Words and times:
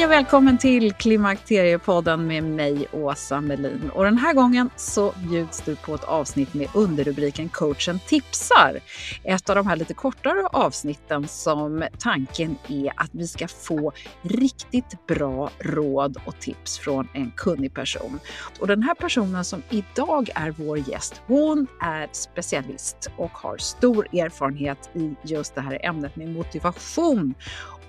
Hej 0.00 0.06
och 0.06 0.12
välkommen 0.12 0.58
till 0.58 0.92
Klimakteriepodden 0.92 2.26
med 2.26 2.44
mig, 2.44 2.86
Åsa 2.92 3.40
Melin. 3.40 3.90
Och 3.94 4.04
den 4.04 4.18
här 4.18 4.34
gången 4.34 4.70
så 4.76 5.14
bjuds 5.28 5.60
du 5.60 5.76
på 5.76 5.94
ett 5.94 6.04
avsnitt 6.04 6.54
med 6.54 6.68
underrubriken 6.74 7.48
Coachen 7.48 8.00
tipsar. 8.06 8.80
Ett 9.24 9.50
av 9.50 9.56
de 9.56 9.66
här 9.66 9.76
lite 9.76 9.94
kortare 9.94 10.46
avsnitten 10.46 11.28
som 11.28 11.84
tanken 11.98 12.56
är 12.68 12.92
att 12.96 13.10
vi 13.12 13.26
ska 13.26 13.48
få 13.48 13.92
riktigt 14.22 15.06
bra 15.06 15.50
råd 15.58 16.16
och 16.24 16.40
tips 16.40 16.78
från 16.78 17.08
en 17.12 17.32
kunnig 17.36 17.74
person. 17.74 18.20
Och 18.60 18.66
den 18.66 18.82
här 18.82 18.94
personen 18.94 19.44
som 19.44 19.62
idag 19.70 20.30
är 20.34 20.50
vår 20.50 20.78
gäst, 20.78 21.22
hon 21.26 21.66
är 21.80 22.08
specialist 22.12 23.10
och 23.16 23.32
har 23.32 23.56
stor 23.56 24.06
erfarenhet 24.12 24.90
i 24.94 25.14
just 25.22 25.54
det 25.54 25.60
här 25.60 25.86
ämnet 25.86 26.16
med 26.16 26.28
motivation 26.28 27.34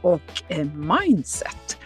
och 0.02 0.44
eh, 0.48 0.68
mindset. 0.76 1.78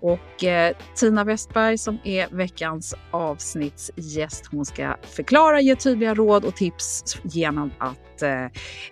Och 0.00 0.44
eh, 0.44 0.76
Tina 0.94 1.24
Westberg 1.24 1.78
som 1.78 1.98
är 2.04 2.28
veckans 2.30 2.94
avsnittsgäst, 3.10 4.46
hon 4.46 4.64
ska 4.64 4.96
förklara, 5.02 5.60
ge 5.60 5.76
tydliga 5.76 6.14
råd 6.14 6.44
och 6.44 6.56
tips 6.56 7.16
genom 7.22 7.70
att 7.78 8.22
eh, 8.22 8.44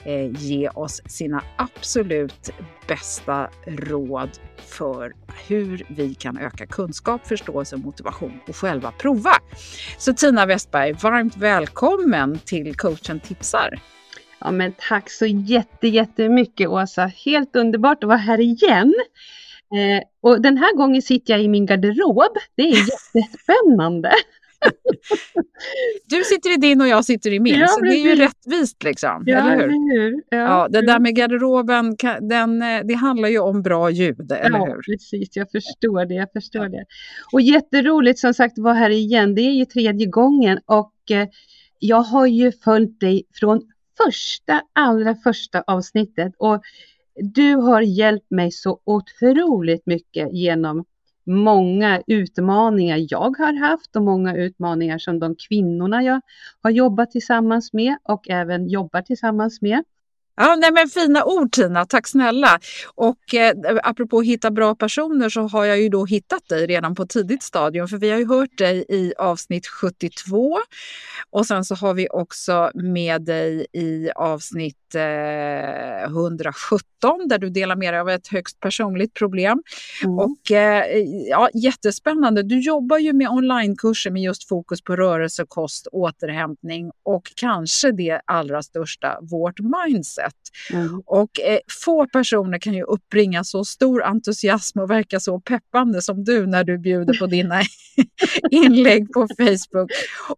eh, 0.05 0.31
ge 0.37 0.69
oss 0.69 1.03
sina 1.07 1.43
absolut 1.57 2.51
bästa 2.89 3.51
råd 3.67 4.31
för 4.57 5.13
hur 5.48 5.87
vi 5.89 6.15
kan 6.15 6.39
öka 6.39 6.67
kunskap, 6.67 7.27
förståelse 7.27 7.77
och 7.77 7.81
motivation 7.81 8.41
och 8.48 8.57
själva 8.57 8.92
prova. 8.92 9.33
Så 9.98 10.15
Tina 10.15 10.47
Westberg, 10.47 10.92
varmt 10.92 11.37
välkommen 11.37 12.39
till 12.39 12.77
Coachen 12.77 13.20
tipsar. 13.20 13.81
Ja, 14.39 14.50
men 14.50 14.72
tack 14.89 15.11
så 15.11 15.27
jätte, 15.27 15.89
jättemycket 15.89 16.69
Åsa. 16.69 17.06
Helt 17.25 17.56
underbart 17.56 18.05
att 18.05 18.08
vara 18.08 18.19
här 18.19 18.41
igen. 18.41 18.95
Eh, 19.75 20.03
och 20.20 20.42
den 20.42 20.56
här 20.58 20.77
gången 20.77 21.03
sitter 21.03 21.33
jag 21.33 21.42
i 21.42 21.48
min 21.48 21.67
garderob. 21.67 22.36
Det 22.55 22.62
är 22.62 22.77
jättespännande. 23.14 24.12
Du 26.08 26.25
sitter 26.25 26.55
i 26.55 26.56
din 26.56 26.80
och 26.80 26.89
jag 26.89 27.05
sitter 27.05 27.33
i 27.33 27.41
min, 27.41 27.55
Ja, 27.58 27.67
så 27.67 27.80
det 27.80 27.97
är 27.97 28.05
ju 28.05 28.14
rättvist 28.14 28.83
liksom, 28.83 29.22
Ja, 29.27 29.39
eller 29.39 29.69
hur? 29.69 30.22
Ja, 30.30 30.36
Ja, 30.39 30.69
det 30.69 30.86
där 30.86 30.98
med 30.98 31.17
garderoben, 31.17 31.97
den, 32.20 32.62
eh, 32.62 32.80
det 32.84 32.95
handlar 32.95 33.28
ju 33.28 33.39
om 33.39 33.62
bra 33.62 33.91
ljud, 33.91 34.33
eller 34.33 34.58
ja, 34.58 34.64
hur? 34.64 34.83
precis. 34.83 35.36
Jag 35.36 35.50
förstår 35.50 36.05
det. 36.05 36.14
Jag 36.14 36.33
förstår 36.33 36.69
det. 36.69 36.84
Och 37.33 37.41
jätteroligt 37.41 38.19
som 38.19 38.34
sagt 38.34 38.58
att 38.58 38.64
vara 38.64 38.75
här 38.75 38.91
igen. 38.91 39.34
Det 39.34 39.41
är 39.41 39.52
ju 39.52 39.64
tredje 39.64 40.06
gången 40.06 40.58
och 40.67 41.11
eh, 41.11 41.29
jag 41.79 42.02
har 42.02 42.27
ju 42.27 42.52
följt 42.52 43.01
dig 43.01 43.23
från 43.34 43.63
första, 44.05 44.63
allra 44.73 45.14
första 45.14 45.64
avsnittet 45.67 46.33
och 46.39 46.63
du 47.14 47.55
har 47.55 47.81
hjälpt 47.81 48.31
mig 48.31 48.53
så 48.53 48.81
otroligt 48.85 49.86
mycket 49.86 50.33
genom 50.33 50.85
många 51.27 52.03
utmaningar 52.07 53.07
jag 53.11 53.39
har 53.39 53.53
haft 53.69 53.97
och 53.97 54.03
många 54.03 54.37
utmaningar 54.37 54.98
som 54.98 55.19
de 55.19 55.37
kvinnorna 55.48 56.03
jag 56.03 56.20
har 56.63 56.70
jobbat 56.70 57.11
tillsammans 57.11 57.73
med 57.73 57.97
och 58.03 58.31
även 58.31 58.69
jobbar 58.69 59.03
tillsammans 59.03 59.61
med. 59.63 59.85
Ja, 60.41 60.57
nej, 60.57 60.73
men 60.73 60.89
fina 60.89 61.25
ord 61.25 61.53
Tina, 61.53 61.87
tack 61.87 62.07
snälla. 62.07 62.61
Och 62.95 63.35
eh, 63.35 63.55
apropå 63.83 64.23
hitta 64.23 64.51
bra 64.51 64.75
personer 64.75 65.29
så 65.29 65.41
har 65.41 65.65
jag 65.65 65.81
ju 65.81 65.89
då 65.89 66.05
hittat 66.05 66.49
dig 66.49 66.67
redan 66.67 66.95
på 66.95 67.07
tidigt 67.07 67.43
stadium, 67.43 67.89
för 67.89 67.97
vi 67.97 68.11
har 68.11 68.19
ju 68.19 68.29
hört 68.29 68.59
dig 68.59 68.85
i 68.89 69.13
avsnitt 69.19 69.67
72 69.67 70.59
och 71.31 71.47
sen 71.47 71.65
så 71.65 71.75
har 71.75 71.95
vi 71.95 72.09
också 72.11 72.71
med 72.75 73.23
dig 73.23 73.67
i 73.73 74.11
avsnitt 74.15 74.95
eh, 74.95 76.05
117 76.05 76.83
där 77.27 77.39
du 77.39 77.51
delar 77.51 77.77
med 77.77 77.95
dig 77.95 78.01
av 78.01 78.09
ett 78.09 78.29
högst 78.29 78.61
personligt 78.61 79.15
problem. 79.15 79.63
Mm. 80.05 80.19
Och 80.19 80.53
eh, 80.53 80.99
ja, 81.29 81.49
jättespännande. 81.55 82.43
Du 82.43 82.61
jobbar 82.61 82.99
ju 82.99 83.13
med 83.13 83.29
onlinekurser 83.29 84.11
med 84.11 84.23
just 84.23 84.49
fokus 84.49 84.83
på 84.83 84.97
rörelse, 84.97 85.45
kost, 85.49 85.87
återhämtning 85.93 86.91
och 87.03 87.33
kanske 87.37 87.93
det 87.93 88.20
allra 88.25 88.63
största, 88.63 89.19
vårt 89.23 89.59
mindset. 89.61 90.27
Mm. 90.72 91.02
Och 91.06 91.40
eh, 91.40 91.58
få 91.84 92.06
personer 92.06 92.58
kan 92.58 92.74
ju 92.74 92.83
uppbringa 92.83 93.44
så 93.44 93.64
stor 93.64 94.02
entusiasm 94.05 94.80
och 94.80 94.90
verka 94.90 95.20
så 95.20 95.40
peppande 95.40 96.02
som 96.02 96.24
du 96.24 96.46
när 96.46 96.64
du 96.64 96.78
bjuder 96.78 97.18
på 97.18 97.27
dina 97.27 97.62
inlägg 98.50 99.12
på 99.12 99.28
Facebook. 99.39 99.90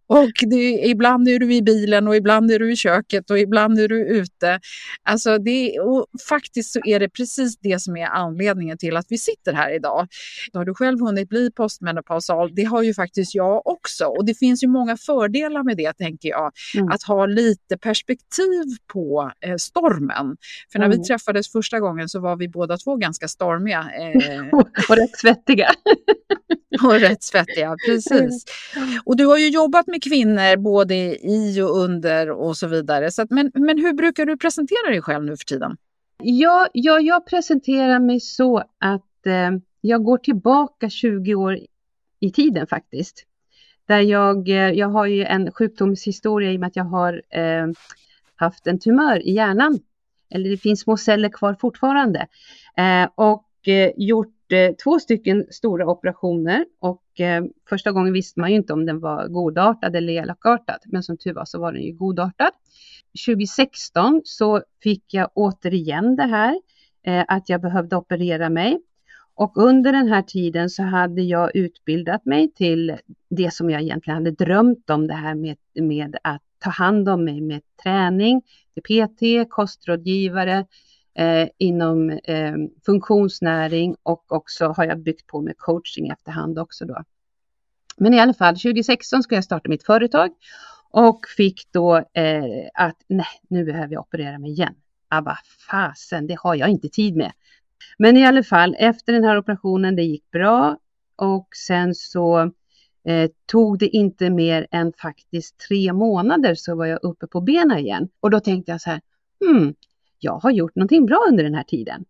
Och 0.07 0.31
det, 0.41 0.87
ibland 0.87 1.27
är 1.27 1.39
du 1.39 1.53
i 1.53 1.61
bilen 1.61 2.07
och 2.07 2.15
ibland 2.15 2.51
är 2.51 2.59
du 2.59 2.71
i 2.71 2.75
köket 2.75 3.29
och 3.29 3.39
ibland 3.39 3.79
är 3.79 3.87
du 3.87 4.07
ute. 4.07 4.59
Alltså 5.03 5.37
det, 5.37 5.79
och 5.79 6.05
faktiskt 6.29 6.73
så 6.73 6.79
är 6.85 6.99
det 6.99 7.09
precis 7.09 7.57
det 7.57 7.81
som 7.81 7.97
är 7.97 8.05
anledningen 8.05 8.77
till 8.77 8.97
att 8.97 9.05
vi 9.09 9.17
sitter 9.17 9.53
här 9.53 9.75
idag. 9.75 10.07
Då 10.53 10.59
har 10.59 10.65
du 10.65 10.73
själv 10.73 10.99
hunnit 10.99 11.29
bli 11.29 11.51
postmenopausal. 11.51 12.55
Det 12.55 12.63
har 12.63 12.83
ju 12.83 12.93
faktiskt 12.93 13.35
jag 13.35 13.67
också. 13.67 14.05
Och 14.05 14.25
det 14.25 14.33
finns 14.33 14.63
ju 14.63 14.67
många 14.67 14.97
fördelar 14.97 15.63
med 15.63 15.77
det, 15.77 15.93
tänker 15.93 16.29
jag. 16.29 16.51
Mm. 16.75 16.89
Att 16.89 17.03
ha 17.03 17.25
lite 17.25 17.77
perspektiv 17.77 18.63
på 18.93 19.31
eh, 19.45 19.55
stormen. 19.81 20.37
För 20.71 20.79
när 20.79 20.87
vi 20.87 20.95
Mm. 20.95 21.03
träffades 21.03 21.51
första 21.51 21.79
gången 21.79 22.09
så 22.09 22.19
var 22.19 22.35
vi 22.35 22.47
båda 22.49 22.77
två 22.77 22.95
ganska 22.95 23.27
stormiga. 23.27 23.79
Eh, 23.99 24.41
Och 24.89 24.97
rätt 24.97 25.17
svettiga. 25.17 25.69
och 26.83 26.93
rätt 26.99 27.23
svettiga, 27.23 27.75
precis. 27.87 28.45
Och 29.05 29.17
du 29.17 29.25
har 29.25 29.37
ju 29.37 29.49
jobbat 29.49 29.87
med 29.87 30.03
kvinnor 30.03 30.57
både 30.57 30.95
i 31.25 31.61
och 31.61 31.77
under 31.77 32.29
och 32.31 32.57
så 32.57 32.67
vidare. 32.67 33.11
Så 33.11 33.21
att, 33.21 33.29
men, 33.29 33.51
men 33.53 33.77
hur 33.77 33.93
brukar 33.93 34.25
du 34.25 34.37
presentera 34.37 34.89
dig 34.89 35.01
själv 35.01 35.25
nu 35.25 35.37
för 35.37 35.45
tiden? 35.45 35.77
Ja, 36.23 36.67
ja, 36.73 36.99
jag 36.99 37.25
presenterar 37.25 37.99
mig 37.99 38.19
så 38.19 38.57
att 38.79 39.25
eh, 39.25 39.51
jag 39.81 40.03
går 40.03 40.17
tillbaka 40.17 40.89
20 40.89 41.35
år 41.35 41.59
i 42.19 42.31
tiden 42.31 42.67
faktiskt. 42.67 43.25
Där 43.87 43.99
jag, 43.99 44.49
eh, 44.49 44.55
jag 44.55 44.87
har 44.87 45.05
ju 45.05 45.23
en 45.23 45.51
sjukdomshistoria 45.51 46.51
i 46.51 46.55
och 46.55 46.59
med 46.59 46.67
att 46.67 46.75
jag 46.75 46.83
har 46.83 47.21
eh, 47.29 47.67
haft 48.41 48.67
en 48.67 48.79
tumör 48.79 49.27
i 49.27 49.31
hjärnan. 49.31 49.79
Eller 50.33 50.49
det 50.49 50.57
finns 50.57 50.81
små 50.81 50.97
celler 50.97 51.29
kvar 51.29 51.53
fortfarande. 51.61 52.27
Eh, 52.77 53.09
och 53.15 53.67
eh, 53.67 53.91
gjort 53.97 54.51
eh, 54.51 54.71
två 54.83 54.99
stycken 54.99 55.45
stora 55.49 55.87
operationer. 55.87 56.65
Och 56.79 57.19
eh, 57.19 57.43
första 57.69 57.91
gången 57.91 58.13
visste 58.13 58.39
man 58.39 58.49
ju 58.49 58.55
inte 58.55 58.73
om 58.73 58.85
den 58.85 58.99
var 58.99 59.27
godartad 59.27 59.95
eller 59.95 60.13
elakartad. 60.13 60.79
Men 60.85 61.03
som 61.03 61.17
tur 61.17 61.33
var 61.33 61.45
så 61.45 61.59
var 61.59 61.73
den 61.73 61.81
ju 61.81 61.91
godartad. 61.91 62.51
2016 63.25 64.21
så 64.23 64.61
fick 64.83 65.13
jag 65.13 65.29
återigen 65.33 66.15
det 66.15 66.23
här 66.23 66.61
eh, 67.03 67.25
att 67.27 67.49
jag 67.49 67.61
behövde 67.61 67.95
operera 67.95 68.49
mig. 68.49 68.81
Och 69.35 69.57
under 69.57 69.91
den 69.91 70.07
här 70.07 70.21
tiden 70.21 70.69
så 70.69 70.83
hade 70.83 71.21
jag 71.21 71.55
utbildat 71.55 72.25
mig 72.25 72.51
till 72.51 72.97
det 73.29 73.53
som 73.53 73.69
jag 73.69 73.81
egentligen 73.81 74.17
hade 74.17 74.31
drömt 74.31 74.89
om, 74.89 75.07
det 75.07 75.13
här 75.13 75.35
med, 75.35 75.57
med 75.75 76.17
att 76.23 76.41
ta 76.61 76.69
hand 76.69 77.09
om 77.09 77.23
mig 77.23 77.41
med 77.41 77.61
träning, 77.83 78.41
PT, 78.83 79.49
kostrådgivare 79.49 80.65
eh, 81.15 81.47
inom 81.57 82.09
eh, 82.09 82.53
funktionsnäring 82.85 83.95
och 84.03 84.31
också 84.31 84.67
har 84.67 84.85
jag 84.85 84.99
byggt 84.99 85.27
på 85.27 85.41
med 85.41 85.57
coaching 85.57 86.09
efterhand 86.09 86.59
också 86.59 86.85
då. 86.85 87.03
Men 87.97 88.13
i 88.13 88.19
alla 88.19 88.33
fall, 88.33 88.55
2016 88.55 89.23
ska 89.23 89.35
jag 89.35 89.43
starta 89.43 89.69
mitt 89.69 89.83
företag 89.83 90.31
och 90.91 91.25
fick 91.37 91.67
då 91.71 91.97
eh, 91.97 92.69
att 92.73 92.97
nej, 93.07 93.41
nu 93.47 93.65
behöver 93.65 93.93
jag 93.93 94.01
operera 94.01 94.39
mig 94.39 94.51
igen. 94.51 94.73
Ah, 95.07 95.21
vad 95.21 95.37
fasen, 95.69 96.27
det 96.27 96.37
har 96.39 96.55
jag 96.55 96.69
inte 96.69 96.89
tid 96.89 97.15
med. 97.15 97.31
Men 97.97 98.17
i 98.17 98.25
alla 98.25 98.43
fall, 98.43 98.75
efter 98.79 99.13
den 99.13 99.23
här 99.23 99.37
operationen, 99.37 99.95
det 99.95 100.03
gick 100.03 100.31
bra 100.31 100.77
och 101.15 101.47
sen 101.55 101.95
så 101.95 102.51
eh, 103.03 103.29
tog 103.45 103.79
det 103.79 103.87
inte 103.87 104.29
mer 104.29 104.67
än 104.71 104.93
faktiskt 104.93 105.57
tre 105.57 105.93
månader 105.93 106.55
så 106.55 106.75
var 106.75 106.85
jag 106.85 106.99
uppe 107.03 107.27
på 107.27 107.41
benen 107.41 107.77
igen. 107.77 108.09
Och 108.19 108.29
då 108.29 108.39
tänkte 108.39 108.71
jag 108.71 108.81
så 108.81 108.89
här, 108.89 109.01
hmm, 109.45 109.73
jag 110.19 110.39
har 110.39 110.51
gjort 110.51 110.75
någonting 110.75 111.05
bra 111.05 111.25
under 111.29 111.43
den 111.43 111.55
här 111.55 111.63
tiden. 111.63 112.05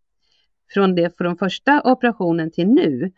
Från, 0.73 0.95
det, 0.95 1.17
från 1.17 1.37
första 1.37 1.81
operationen 1.81 2.51
till 2.51 2.67
nu. 2.67 3.11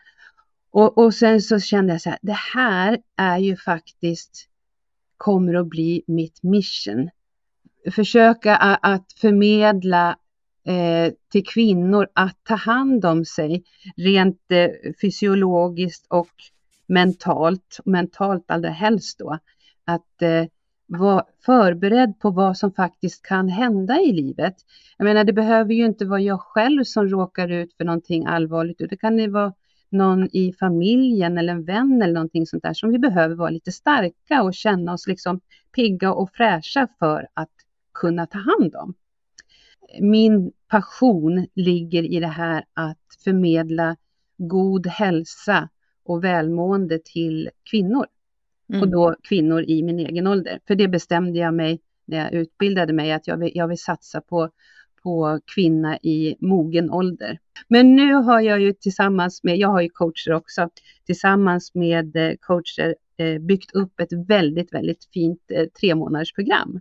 Och, 0.71 0.97
och 0.97 1.13
sen 1.13 1.41
så 1.41 1.59
kände 1.59 1.93
jag 1.93 2.01
så 2.01 2.09
här, 2.09 2.19
det 2.21 2.37
här 2.53 2.97
är 3.17 3.37
ju 3.37 3.55
faktiskt, 3.55 4.49
kommer 5.17 5.53
att 5.53 5.67
bli 5.67 6.03
mitt 6.07 6.43
mission. 6.43 7.09
Försöka 7.91 8.55
att 8.57 9.13
förmedla 9.21 10.17
eh, 10.67 11.13
till 11.31 11.45
kvinnor 11.45 12.07
att 12.13 12.37
ta 12.43 12.55
hand 12.55 13.05
om 13.05 13.25
sig 13.25 13.63
rent 13.95 14.51
eh, 14.51 14.69
fysiologiskt 15.01 16.05
och 16.09 16.31
mentalt, 16.87 17.79
mentalt 17.85 18.51
allra 18.51 18.69
helst 18.69 19.19
då. 19.19 19.39
Att 19.85 20.21
eh, 20.21 20.45
vara 20.87 21.23
förberedd 21.45 22.19
på 22.19 22.29
vad 22.29 22.57
som 22.57 22.73
faktiskt 22.73 23.21
kan 23.21 23.49
hända 23.49 24.01
i 24.01 24.11
livet. 24.13 24.55
Jag 24.97 25.05
menar, 25.05 25.23
det 25.23 25.33
behöver 25.33 25.73
ju 25.73 25.85
inte 25.85 26.05
vara 26.05 26.19
jag 26.19 26.41
själv 26.41 26.83
som 26.83 27.09
råkar 27.09 27.51
ut 27.51 27.73
för 27.77 27.83
någonting 27.83 28.25
allvarligt, 28.25 28.77
det 28.89 28.97
kan 28.97 29.19
ju 29.19 29.29
vara 29.29 29.53
någon 29.89 30.29
i 30.35 30.53
familjen 30.59 31.37
eller 31.37 31.53
en 31.53 31.65
vän 31.65 32.01
eller 32.01 32.13
någonting 32.13 32.45
sånt 32.45 32.63
där 32.63 32.73
som 32.73 32.89
vi 32.89 32.99
behöver 32.99 33.35
vara 33.35 33.49
lite 33.49 33.71
starka 33.71 34.43
och 34.43 34.53
känna 34.53 34.93
oss 34.93 35.07
liksom 35.07 35.39
pigga 35.75 36.13
och 36.13 36.31
fräscha 36.33 36.87
för 36.99 37.27
att 37.33 37.49
kunna 37.93 38.25
ta 38.25 38.37
hand 38.37 38.75
om. 38.75 38.93
Min 39.99 40.51
passion 40.67 41.47
ligger 41.55 42.03
i 42.03 42.19
det 42.19 42.27
här 42.27 42.63
att 42.73 42.97
förmedla 43.23 43.95
god 44.37 44.87
hälsa 44.87 45.69
och 46.03 46.23
välmående 46.23 46.99
till 46.99 47.49
kvinnor. 47.71 48.05
Mm. 48.69 48.81
Och 48.81 48.89
då 48.89 49.15
kvinnor 49.23 49.61
i 49.61 49.83
min 49.83 49.99
egen 49.99 50.27
ålder. 50.27 50.59
För 50.67 50.75
det 50.75 50.87
bestämde 50.87 51.39
jag 51.39 51.53
mig 51.53 51.79
när 52.05 52.17
jag 52.17 52.33
utbildade 52.33 52.93
mig 52.93 53.11
att 53.11 53.27
jag 53.27 53.37
vill, 53.37 53.51
jag 53.55 53.67
vill 53.67 53.77
satsa 53.77 54.21
på, 54.21 54.49
på 55.03 55.39
kvinna 55.55 55.97
i 55.97 56.35
mogen 56.39 56.91
ålder. 56.91 57.39
Men 57.67 57.95
nu 57.95 58.13
har 58.13 58.41
jag 58.41 58.61
ju 58.61 58.73
tillsammans 58.73 59.43
med, 59.43 59.57
jag 59.57 59.67
har 59.67 59.81
ju 59.81 59.89
coacher 59.89 60.33
också, 60.33 60.69
tillsammans 61.05 61.75
med 61.75 62.15
eh, 62.15 62.33
coacher 62.39 62.95
eh, 63.17 63.39
byggt 63.39 63.75
upp 63.75 63.99
ett 63.99 64.13
väldigt, 64.27 64.73
väldigt 64.73 65.09
fint 65.13 65.41
eh, 65.51 65.65
tre 65.79 65.95
månaders 65.95 66.33
program. 66.33 66.79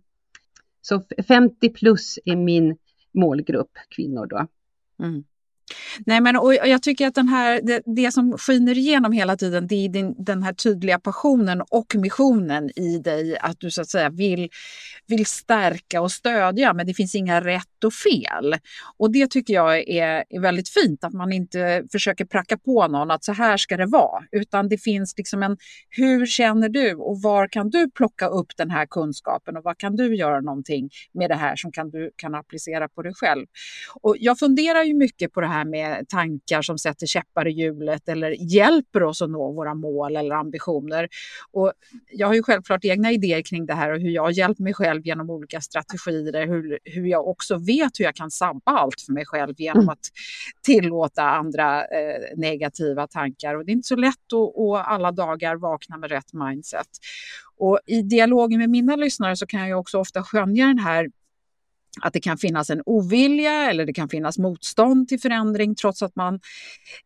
Så 0.81 1.03
50 1.29 1.69
plus 1.69 2.19
är 2.25 2.37
min 2.37 2.77
målgrupp 3.13 3.73
kvinnor 3.89 4.27
då. 4.27 4.47
Mm. 5.05 5.25
Nej, 6.06 6.21
men 6.21 6.37
och 6.37 6.55
jag 6.55 6.83
tycker 6.83 7.06
att 7.06 7.15
den 7.15 7.29
här, 7.29 7.61
det, 7.62 7.83
det 7.87 8.12
som 8.12 8.39
skiner 8.39 8.79
igenom 8.79 9.12
hela 9.12 9.37
tiden 9.37 9.67
det 9.67 9.85
är 9.85 9.89
din, 9.89 10.15
den 10.19 10.43
här 10.43 10.53
tydliga 10.53 10.99
passionen 10.99 11.62
och 11.71 11.94
missionen 11.94 12.71
i 12.79 12.99
dig. 12.99 13.39
Att 13.39 13.61
du 13.61 13.71
så 13.71 13.81
att 13.81 13.89
säga 13.89 14.11
vill, 14.11 14.49
vill 15.06 15.27
stärka 15.27 16.00
och 16.00 16.12
stödja 16.12 16.73
men 16.73 16.87
det 16.87 16.94
finns 16.94 17.15
inga 17.15 17.41
rätt 17.41 17.85
och 17.85 17.93
fel. 17.93 18.56
Och 18.99 19.12
det 19.12 19.31
tycker 19.31 19.55
jag 19.55 19.89
är, 19.89 20.25
är 20.31 20.41
väldigt 20.41 20.69
fint 20.69 21.05
att 21.05 21.12
man 21.12 21.33
inte 21.33 21.85
försöker 21.93 22.25
pracka 22.25 22.59
på 22.59 22.88
någon 22.88 23.11
att 23.11 23.25
så 23.25 23.33
här 23.33 23.56
ska 23.56 23.77
det 23.77 23.87
vara. 23.87 24.23
Utan 24.33 24.69
det 24.69 24.79
finns 24.79 25.15
liksom 25.17 25.43
en 25.43 25.56
hur 25.91 26.27
känner 26.27 26.69
du 26.69 26.95
och 26.95 27.23
var 27.23 27.49
kan 27.49 27.71
du 27.71 27.91
plocka 27.91 28.27
upp 28.27 28.56
den 28.56 28.71
här 28.71 28.87
kunskapen 28.87 29.56
och 29.56 29.65
vad 29.65 29.79
kan 29.79 29.97
du 29.97 30.17
göra 30.17 30.41
någonting 30.41 30.91
med 31.15 31.31
det 31.31 31.35
här 31.35 31.56
som 31.56 31.73
kan 31.73 31.91
du 31.91 32.11
kan 32.17 32.35
applicera 32.35 32.88
på 32.88 33.03
dig 33.03 33.12
själv. 33.15 33.47
Och 34.03 34.17
jag 34.19 34.38
funderar 34.38 34.83
ju 34.83 34.95
mycket 34.95 35.33
på 35.33 35.41
det 35.41 35.47
här 35.47 35.65
med 35.65 35.81
tankar 36.08 36.62
som 36.62 36.79
sätter 36.79 37.06
käppar 37.06 37.49
i 37.49 37.50
hjulet 37.50 38.08
eller 38.08 38.31
hjälper 38.31 39.02
oss 39.02 39.23
att 39.23 39.31
nå 39.31 39.52
våra 39.52 39.75
mål 39.75 40.17
eller 40.17 40.34
ambitioner. 40.34 41.08
Och 41.50 41.73
jag 42.12 42.26
har 42.26 42.34
ju 42.34 42.43
självklart 42.43 42.84
egna 42.84 43.12
idéer 43.12 43.43
kring 43.43 43.67
det 43.67 43.75
här 43.75 43.93
och 43.93 44.00
hur 44.00 44.11
jag 44.11 44.32
hjälpt 44.32 44.61
mig 44.61 44.75
själv 44.75 45.06
genom 45.06 45.31
olika 45.31 45.61
strategier, 45.61 46.46
hur, 46.46 46.79
hur 46.84 47.06
jag 47.06 47.29
också 47.29 47.58
vet 47.58 48.00
hur 48.00 48.05
jag 48.05 48.14
kan 48.14 48.31
sabba 48.31 48.73
allt 48.73 49.00
för 49.00 49.12
mig 49.12 49.26
själv 49.26 49.55
genom 49.58 49.88
att 49.88 50.06
tillåta 50.62 51.23
andra 51.23 51.85
eh, 51.85 52.37
negativa 52.37 53.06
tankar. 53.06 53.55
Och 53.55 53.64
det 53.64 53.73
är 53.73 53.75
inte 53.75 53.88
så 53.88 53.96
lätt 53.96 54.32
att, 54.32 54.58
att 54.58 54.88
alla 54.88 55.12
dagar 55.12 55.56
vakna 55.56 55.96
med 55.96 56.11
rätt 56.11 56.32
mindset. 56.32 56.88
Och 57.58 57.81
i 57.87 58.02
dialogen 58.02 58.58
med 58.58 58.70
mina 58.70 58.96
lyssnare 58.96 59.37
så 59.37 59.46
kan 59.46 59.69
jag 59.69 59.81
också 59.81 59.99
ofta 59.99 60.23
skönja 60.23 60.67
den 60.67 60.78
här 60.78 61.08
att 62.00 62.12
det 62.12 62.21
kan 62.21 62.39
finnas 62.39 62.71
en 62.71 62.83
ovilja 62.87 63.71
eller 63.71 63.87
det 63.87 63.93
kan 63.93 64.09
finnas 64.09 64.39
motstånd 64.39 65.09
till 65.09 65.21
förändring 65.21 65.75
trots 65.75 66.03
att 66.03 66.17
man, 66.17 66.35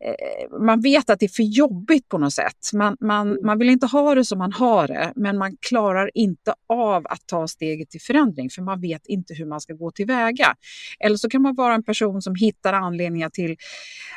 eh, 0.01 0.59
man 0.61 0.81
vet 0.81 1.11
att 1.11 1.21
det 1.21 1.27
är 1.27 1.37
för 1.37 1.43
jobbigt 1.43 2.09
på 2.09 2.19
något 2.19 2.33
sätt. 2.33 2.71
Man, 2.75 2.97
man, 3.01 3.29
mm. 3.29 3.47
man 3.47 3.59
vill 3.59 3.71
inte 3.71 3.87
ha 3.87 4.15
det 4.15 4.25
som 4.25 4.39
man 4.39 4.53
har 4.53 4.89
det, 4.89 5.13
men 5.17 5.39
man 5.39 5.57
klarar 5.61 6.11
inte 6.15 6.55
av 6.69 7.07
att 7.07 7.27
ta 7.27 7.49
steget 7.49 7.91
till 7.91 8.01
förändring 8.01 8.51
för 8.51 8.63
man 8.63 8.81
vet 8.81 9.07
inte 9.07 9.35
hur 9.35 9.47
man 9.47 9.61
ska 9.61 9.75
gå 9.75 9.91
tillväga. 9.91 10.55
Eller 11.01 11.17
så 11.17 11.29
kan 11.29 11.43
man 11.43 11.55
vara 11.55 11.75
en 11.75 11.85
person 11.85 12.23
som 12.23 12.35
hittar 12.35 12.73
anledningar 12.73 13.31
till 13.31 13.57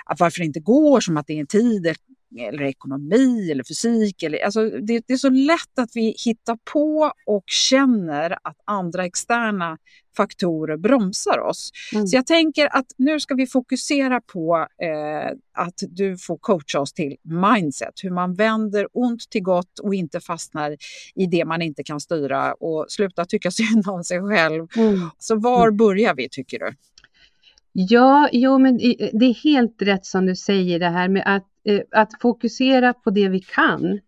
att 0.05 0.19
varför 0.19 0.39
det 0.39 0.45
inte 0.45 0.59
går, 0.59 0.99
som 0.99 1.17
att 1.17 1.27
det 1.27 1.33
är 1.33 1.39
en 1.39 1.47
tid 1.47 1.95
eller 2.37 2.61
ekonomi 2.61 3.51
eller 3.51 3.63
fysik. 3.63 4.23
Eller, 4.23 4.45
alltså 4.45 4.69
det, 4.69 5.03
det, 5.07 5.13
är 5.13 5.17
så 5.17 5.29
lätt 5.29 5.79
att 5.79 5.89
vi 5.93 6.15
hittar 6.25 6.57
på 6.73 7.11
och 7.25 7.43
känner 7.47 8.37
att 8.43 8.57
andra 8.65 9.05
externa 9.05 9.77
faktorer 10.17 10.77
bromsar 10.77 11.39
oss. 11.39 11.71
Mm. 11.93 12.07
Så 12.07 12.15
jag 12.15 12.27
tänker 12.27 12.75
att 12.75 12.85
nu 12.97 13.19
ska 13.19 13.35
vi 13.35 13.47
fokusera 13.47 14.21
på 14.21 14.57
eh, 14.57 15.37
att 15.53 15.83
du 15.89 16.17
får 16.17 16.37
coacha 16.37 16.79
oss 16.79 16.93
till 16.93 17.15
mindset, 17.23 17.93
hur 18.03 18.11
man 18.11 18.33
vänder 18.33 18.87
ont 18.93 19.29
till 19.29 19.43
gott 19.43 19.79
och 19.79 19.95
inte 19.95 20.19
fastnar 20.19 20.77
i 21.15 21.25
det 21.25 21.45
man 21.45 21.61
inte 21.61 21.83
kan 21.83 21.99
styra 21.99 22.53
och 22.53 22.85
sluta 22.89 23.25
tycka 23.25 23.51
synd 23.59 23.87
om 23.87 24.03
sig 24.03 24.21
själv. 24.21 24.67
Mm. 24.75 25.09
Så 25.19 25.35
var 25.35 25.67
mm. 25.67 25.77
börjar 25.77 26.15
vi 26.15 26.29
tycker 26.29 26.59
du? 26.59 26.73
Ja, 27.71 28.29
jo, 28.31 28.57
men 28.57 28.77
det 29.13 29.25
är 29.25 29.43
helt 29.43 29.81
rätt 29.81 30.05
som 30.05 30.25
du 30.25 30.35
säger 30.35 30.79
det 30.79 30.89
här 30.89 31.07
med 31.07 31.23
att 31.25 31.45
Eh, 31.69 31.81
att 31.91 32.21
fokusera 32.21 32.93
på 32.93 33.09
det 33.09 33.29
vi 33.29 33.39
kan 33.39 33.99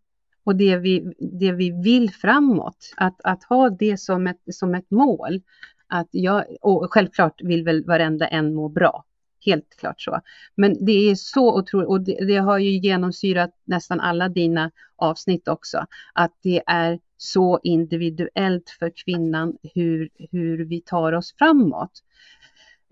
och 0.44 0.56
det 0.56 0.78
vi, 0.78 1.14
det 1.20 1.52
vi 1.52 1.72
vill 1.84 2.12
framåt. 2.12 2.94
Att, 2.98 3.22
att 3.24 3.44
ha 3.44 3.70
det 3.70 3.98
som 3.98 4.28
ett, 4.28 4.42
som 4.52 4.76
ett 4.76 4.92
mål. 4.92 5.42
Att 5.88 6.08
jag, 6.12 6.46
och 6.62 6.94
självklart 6.94 7.42
vill 7.42 7.64
väl 7.64 7.86
varenda 7.86 8.28
en 8.28 8.54
må 8.54 8.70
bra. 8.70 9.06
Helt 9.46 9.78
klart 9.80 10.02
så. 10.02 10.20
Men 10.56 10.86
det 10.86 10.92
är 10.92 11.16
så 11.16 11.60
otroligt, 11.60 11.90
och 11.90 12.02
det, 12.02 12.26
det 12.26 12.38
har 12.38 12.58
ju 12.58 12.70
genomsyrat 12.70 13.52
nästan 13.66 14.00
alla 14.00 14.30
dina 14.30 14.72
avsnitt 14.96 15.48
också, 15.48 15.86
att 16.14 16.32
det 16.44 16.64
är 16.66 17.00
så 17.18 17.60
individuellt 17.64 18.70
för 18.80 18.92
kvinnan 19.06 19.58
hur, 19.76 20.10
hur 20.32 20.66
vi 20.66 20.82
tar 20.82 21.14
oss 21.14 21.36
framåt. 21.38 21.92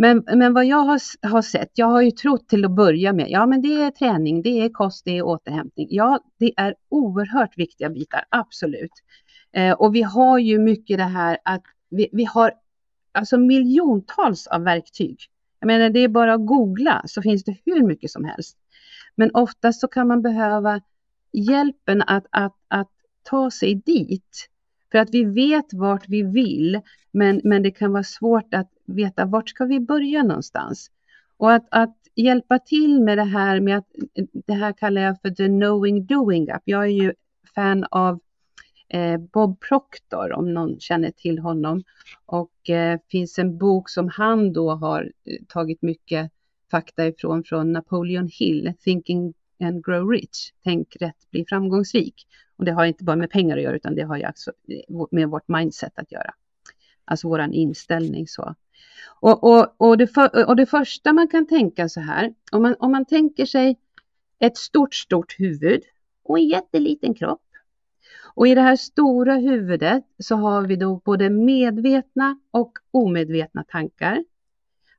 Men, 0.01 0.24
men 0.36 0.54
vad 0.54 0.66
jag 0.66 0.78
har, 0.78 1.28
har 1.28 1.42
sett, 1.42 1.72
jag 1.74 1.86
har 1.86 2.01
ju 2.01 2.12
trott 2.12 2.48
till 2.48 2.66
att 2.66 2.72
börja 2.72 3.13
med, 3.13 3.30
ja 3.30 3.46
men 3.46 3.62
det 3.62 3.82
är 3.82 3.91
träning, 3.91 4.41
det 4.41 4.62
är 4.62 4.70
kost, 4.70 5.06
det 5.06 5.18
är 5.18 5.22
återhämtning. 5.22 5.88
Ja, 5.89 6.20
det 6.38 6.53
är 6.58 6.75
oerhört 6.89 7.58
viktiga 7.58 7.89
bitar, 7.89 8.24
absolut. 8.29 8.91
Eh, 9.51 9.72
och 9.72 9.96
vi 9.96 10.01
har 10.01 10.38
ju 10.39 10.60
mycket 10.60 10.98
det 10.98 11.03
här 11.03 11.38
att 11.46 11.63
vi, 11.89 12.10
vi 12.12 12.24
har 12.24 12.51
alltså 13.12 13.38
miljontals 13.38 14.48
av 14.48 14.63
verktyg. 14.63 15.20
Jag 15.60 15.68
menar, 15.68 15.89
det 15.89 16.00
är 16.00 16.08
bara 16.08 16.34
att 16.34 16.46
googla 16.46 17.01
så 17.06 17.22
finns 17.22 17.44
det 17.44 17.58
hur 17.65 17.84
mycket 17.84 18.12
som 18.12 18.25
helst. 18.25 18.58
Men 19.15 19.32
oftast 19.34 19.82
så 19.82 19.88
kan 19.88 20.08
man 20.08 20.22
behöva 20.22 20.82
hjälpen 21.32 22.01
att, 22.01 22.25
att, 22.29 22.56
att 22.68 22.91
ta 23.24 23.51
sig 23.51 23.75
dit. 23.75 24.50
För 24.91 24.98
att 24.98 25.10
vi 25.12 25.24
vet 25.24 25.74
vart 25.74 26.10
vi 26.10 26.24
vill, 26.24 26.82
men, 27.12 27.41
men 27.44 27.63
det 27.63 27.72
kan 27.72 27.91
vara 27.91 28.03
svårt 28.03 28.53
att 28.53 28.70
veta 28.96 29.25
vart 29.25 29.50
ska 29.50 29.65
vi 29.65 29.79
börja 29.79 30.24
någonstans. 30.24 30.91
Och 31.38 31.51
att, 31.53 31.67
att 31.72 31.96
hjälpa 32.15 32.60
till 32.60 33.01
med 33.01 33.17
det 33.17 33.24
här 33.24 33.60
med 33.60 33.77
att, 33.77 33.88
det 34.48 34.53
här 34.53 34.74
kallar 34.74 35.01
jag 35.01 35.22
för 35.22 35.29
the 35.29 35.48
knowing 35.48 36.05
doing 36.05 36.51
up. 36.51 36.62
Jag 36.65 36.84
är 36.84 37.03
ju 37.03 37.13
fan 37.55 37.86
av 37.91 38.19
eh, 38.89 39.17
Bob 39.17 39.60
Proctor 39.60 40.34
om 40.34 40.53
någon 40.53 40.79
känner 40.79 41.12
till 41.12 41.39
honom. 41.39 41.84
Och 42.25 42.69
eh, 42.69 43.00
finns 43.12 43.39
en 43.39 43.58
bok 43.58 43.89
som 43.89 44.10
han 44.10 44.53
då 44.53 44.72
har 44.72 45.12
eh, 45.25 45.36
tagit 45.48 45.81
mycket 45.81 46.31
fakta 46.72 47.08
ifrån 47.08 47.43
från 47.43 47.72
Napoleon 47.72 48.29
Hill, 48.31 48.74
Thinking 48.79 49.34
and 49.60 49.86
Grow 49.86 50.10
Rich, 50.10 50.51
Tänk 50.63 50.96
rätt, 51.00 51.31
bli 51.31 51.46
framgångsrik. 51.46 52.27
Och 52.55 52.65
det 52.65 52.72
har 52.72 52.86
inte 52.86 53.03
bara 53.03 53.15
med 53.15 53.29
pengar 53.29 53.58
att 53.58 53.63
göra 53.63 53.75
utan 53.75 53.96
det 53.96 54.01
har 54.01 54.17
ju 54.17 54.27
också 54.27 54.51
eh, 54.67 55.05
med 55.12 55.29
vårt 55.29 55.48
mindset 55.48 56.00
att 56.00 56.12
göra. 56.12 56.34
Alltså 57.10 57.28
våran 57.28 57.54
inställning 57.54 58.28
så. 58.28 58.56
Och, 59.20 59.44
och, 59.44 59.75
och, 59.78 59.98
det 59.98 60.08
för, 60.08 60.48
och 60.48 60.56
det 60.56 60.66
första 60.66 61.13
man 61.13 61.28
kan 61.28 61.48
tänka 61.48 61.89
så 61.89 62.00
här, 62.00 62.34
om 62.51 62.62
man, 62.62 62.75
om 62.80 62.92
man 62.92 63.06
tänker 63.06 63.46
sig 63.46 63.78
ett 64.39 64.58
stort, 64.58 64.94
stort 64.94 65.39
huvud 65.39 65.82
och 66.24 66.39
en 66.39 66.48
jätteliten 66.48 67.13
kropp. 67.13 67.42
Och 68.36 68.48
i 68.48 68.56
det 68.56 68.62
här 68.62 68.75
stora 68.75 69.36
huvudet 69.36 70.04
så 70.20 70.36
har 70.36 70.62
vi 70.62 70.75
då 70.75 71.01
både 71.06 71.30
medvetna 71.30 72.39
och 72.51 72.72
omedvetna 72.92 73.63
tankar. 73.63 74.24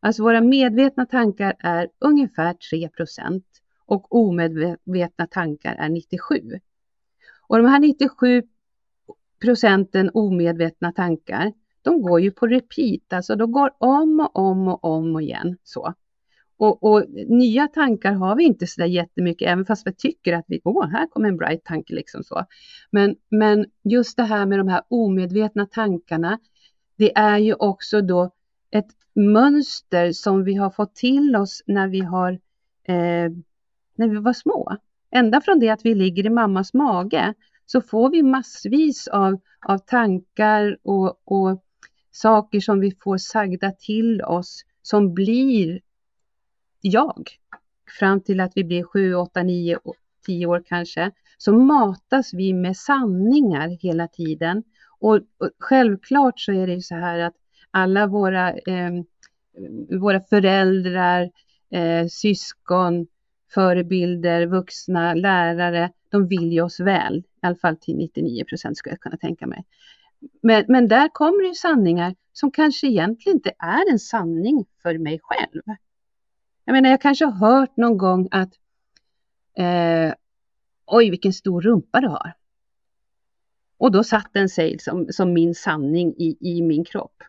Alltså 0.01 0.23
våra 0.23 0.41
medvetna 0.41 1.07
tankar 1.07 1.57
är 1.59 1.89
ungefär 1.99 2.55
3% 2.73 3.43
och 3.87 4.15
omedvetna 4.15 5.27
tankar 5.27 5.75
är 5.75 5.89
97. 5.89 6.61
Och 7.49 7.57
de 7.57 7.67
här 7.67 7.79
97 7.79 8.43
procenten 9.41 10.11
omedvetna 10.15 10.93
tankar, 10.93 11.53
de 11.83 12.03
går 12.03 12.21
ju 12.21 12.31
på 12.31 12.47
repeat, 12.47 13.13
alltså 13.13 13.37
de 13.37 13.53
går 13.53 13.71
om 13.79 14.21
och 14.21 14.39
om 14.39 14.69
och 14.69 14.85
om 14.85 15.21
igen 15.21 15.57
så. 15.63 15.95
Och, 16.57 16.83
och, 16.83 17.05
nya 17.29 17.69
tankar 17.69 18.13
har 18.13 18.37
vi 18.37 18.45
inte 18.45 18.67
så 18.67 18.81
där 18.81 18.89
jättemycket, 18.89 19.49
även 19.49 19.65
fast 19.65 19.87
vi 19.87 19.93
tycker 19.93 20.33
att 20.33 20.45
vi, 20.49 20.61
åh, 20.65 20.87
här 20.87 21.07
kommer 21.07 21.29
en 21.29 21.37
bright 21.37 21.65
tanke 21.65 21.95
liksom 21.95 22.25
så. 22.25 22.45
Men, 22.91 23.17
men 23.29 23.67
just 23.85 24.17
det 24.17 24.23
här 24.23 24.47
med 24.47 24.59
de 24.59 24.69
här 24.69 24.83
omedvetna 24.89 25.67
tankarna, 25.67 26.39
det 26.97 27.17
är 27.17 27.39
ju 27.39 27.55
också 27.55 28.01
då 28.01 28.31
ett 28.71 28.87
mönster 29.15 30.13
som 30.13 30.45
vi 30.45 30.55
har 30.55 30.71
fått 30.71 30.95
till 30.95 31.37
oss 31.37 31.63
när 31.67 31.89
vi 31.89 32.01
har, 32.01 32.33
eh, 32.85 33.31
när 33.95 34.09
vi 34.09 34.17
var 34.17 34.33
små. 34.33 34.77
Ända 35.11 35.41
från 35.41 35.59
det 35.59 35.69
att 35.69 35.85
vi 35.85 35.95
ligger 35.95 36.27
i 36.27 36.31
mammas 36.31 36.75
mage 36.75 37.35
så 37.67 37.81
får 37.81 38.11
vi 38.11 38.23
massvis 38.23 39.09
av, 39.09 39.41
av 39.67 39.79
tankar 39.79 40.79
och, 40.83 41.21
och 41.25 41.65
saker 42.11 42.61
som 42.61 42.81
vi 42.81 42.93
får 43.03 43.19
sagda 43.19 43.71
till 43.71 44.23
oss 44.23 44.65
som 44.83 45.15
blir 45.15 45.81
jag. 46.81 47.29
Fram 47.99 48.21
till 48.21 48.41
att 48.41 48.53
vi 48.55 48.65
blir 48.65 48.83
7, 48.83 49.15
8, 49.15 49.43
9, 49.43 49.79
10 50.27 50.47
år 50.47 50.63
kanske, 50.67 51.11
så 51.39 51.53
matas 51.53 52.35
vi 52.35 52.53
med 52.53 52.77
sanningar 52.77 53.69
hela 53.69 54.09
tiden. 54.09 54.63
Och, 54.99 55.15
och 55.15 55.51
självklart 55.59 56.41
så 56.41 56.53
är 56.53 56.67
det 56.67 56.75
ju 56.75 56.81
så 56.81 56.95
här 56.95 57.19
att 57.19 57.35
alla 57.71 58.07
våra, 58.07 58.51
eh, 58.51 58.91
våra 60.01 60.21
föräldrar, 60.21 61.31
eh, 61.71 62.07
syskon, 62.07 63.07
förebilder, 63.55 64.47
vuxna, 64.47 65.15
lärare, 65.15 65.93
de 66.09 66.29
vill 66.29 66.53
ju 66.53 66.63
oss 66.63 66.81
väl. 66.81 67.19
I 67.19 67.47
alla 67.47 67.57
fall 67.57 67.77
till 67.77 67.97
99 67.97 68.45
procent 68.45 68.77
skulle 68.77 68.93
jag 68.93 69.01
kunna 69.01 69.17
tänka 69.17 69.47
mig. 69.47 69.65
Men, 70.43 70.65
men 70.69 70.89
där 70.89 71.09
kommer 71.09 71.49
det 71.49 71.55
sanningar 71.55 72.15
som 72.33 72.51
kanske 72.51 72.87
egentligen 72.87 73.37
inte 73.37 73.53
är 73.59 73.91
en 73.91 73.99
sanning 73.99 74.67
för 74.83 74.99
mig 74.99 75.21
själv. 75.23 75.63
Jag 76.65 76.73
menar, 76.73 76.91
jag 76.91 77.01
kanske 77.01 77.25
har 77.25 77.33
hört 77.33 77.77
någon 77.77 77.99
gång 77.99 78.29
att 78.31 78.53
eh, 79.57 80.15
oj, 80.87 81.11
vilken 81.11 81.33
stor 81.33 81.61
rumpa 81.61 82.01
du 82.01 82.09
har. 82.09 82.35
Och 83.79 83.93
då 83.93 84.05
satt 84.05 84.31
den 84.33 84.49
sig 84.49 84.79
som, 84.79 85.07
som 85.11 85.33
min 85.33 85.55
sanning 85.55 86.15
i, 86.17 86.37
i 86.41 86.63
min 86.63 86.85
kropp. 86.85 87.23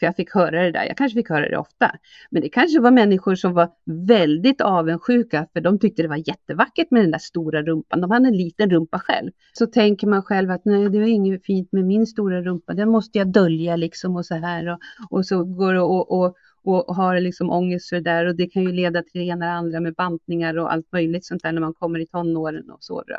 För 0.00 0.06
jag 0.06 0.16
fick 0.16 0.34
höra 0.34 0.62
det 0.62 0.70
där. 0.70 0.84
Jag 0.84 0.96
kanske 0.96 1.18
fick 1.18 1.28
höra 1.28 1.48
det 1.48 1.56
ofta. 1.56 1.90
Men 2.30 2.42
det 2.42 2.48
kanske 2.48 2.80
var 2.80 2.90
människor 2.90 3.34
som 3.34 3.52
var 3.52 3.70
väldigt 4.06 4.60
avundsjuka 4.60 5.46
för 5.52 5.60
de 5.60 5.78
tyckte 5.78 6.02
det 6.02 6.08
var 6.08 6.28
jättevackert 6.28 6.90
med 6.90 7.02
den 7.02 7.10
där 7.10 7.18
stora 7.18 7.62
rumpan. 7.62 8.00
De 8.00 8.10
hade 8.10 8.28
en 8.28 8.36
liten 8.36 8.70
rumpa 8.70 8.98
själv. 8.98 9.30
Så 9.52 9.66
tänker 9.66 10.06
man 10.06 10.22
själv 10.22 10.50
att 10.50 10.64
nej, 10.64 10.88
det 10.88 10.98
är 10.98 11.02
inget 11.02 11.44
fint 11.44 11.72
med 11.72 11.84
min 11.84 12.06
stora 12.06 12.42
rumpa. 12.42 12.74
Den 12.74 12.88
måste 12.88 13.18
jag 13.18 13.32
dölja 13.32 13.76
liksom 13.76 14.16
och 14.16 14.26
så 14.26 14.34
här. 14.34 14.68
Och, 14.68 14.78
och 15.10 15.26
så 15.26 15.44
går 15.44 15.74
det 15.74 15.80
och, 15.80 16.20
och, 16.20 16.36
och 16.64 16.96
har 16.96 17.20
liksom 17.20 17.50
ångest 17.50 17.88
för 17.88 17.96
det 17.96 18.02
där 18.02 18.26
och 18.26 18.36
det 18.36 18.46
kan 18.46 18.62
ju 18.62 18.72
leda 18.72 19.02
till 19.02 19.20
det 19.20 19.26
ena 19.26 19.46
och 19.46 19.52
andra 19.52 19.80
med 19.80 19.94
bantningar 19.94 20.58
och 20.58 20.72
allt 20.72 20.92
möjligt 20.92 21.24
sånt 21.24 21.42
där 21.42 21.52
när 21.52 21.60
man 21.60 21.74
kommer 21.74 21.98
i 21.98 22.06
tonåren 22.06 22.70
och 22.70 22.82
så. 22.82 23.02
Då. 23.06 23.16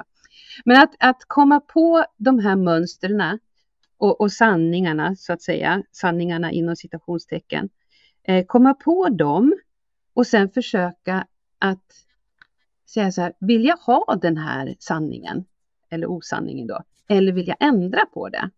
Men 0.65 0.81
att, 0.81 0.95
att 0.99 1.21
komma 1.27 1.59
på 1.59 2.05
de 2.17 2.39
här 2.39 2.55
mönstren 2.55 3.21
och, 4.01 4.21
och 4.21 4.31
sanningarna 4.31 5.15
så 5.15 5.33
att 5.33 5.41
säga, 5.41 5.83
sanningarna 5.91 6.51
inom 6.51 6.75
citationstecken, 6.75 7.69
eh, 8.23 8.45
komma 8.45 8.73
på 8.73 9.09
dem 9.09 9.55
och 10.13 10.27
sen 10.27 10.49
försöka 10.49 11.27
att 11.59 11.85
säga 12.93 13.11
så 13.11 13.21
här, 13.21 13.33
vill 13.39 13.65
jag 13.65 13.77
ha 13.77 14.19
den 14.21 14.37
här 14.37 14.75
sanningen 14.79 15.45
eller 15.89 16.07
osanningen 16.07 16.67
då? 16.67 16.83
Eller 17.07 17.31
vill 17.31 17.47
jag 17.47 17.57
ändra 17.59 18.05
på 18.05 18.29
det? 18.29 18.49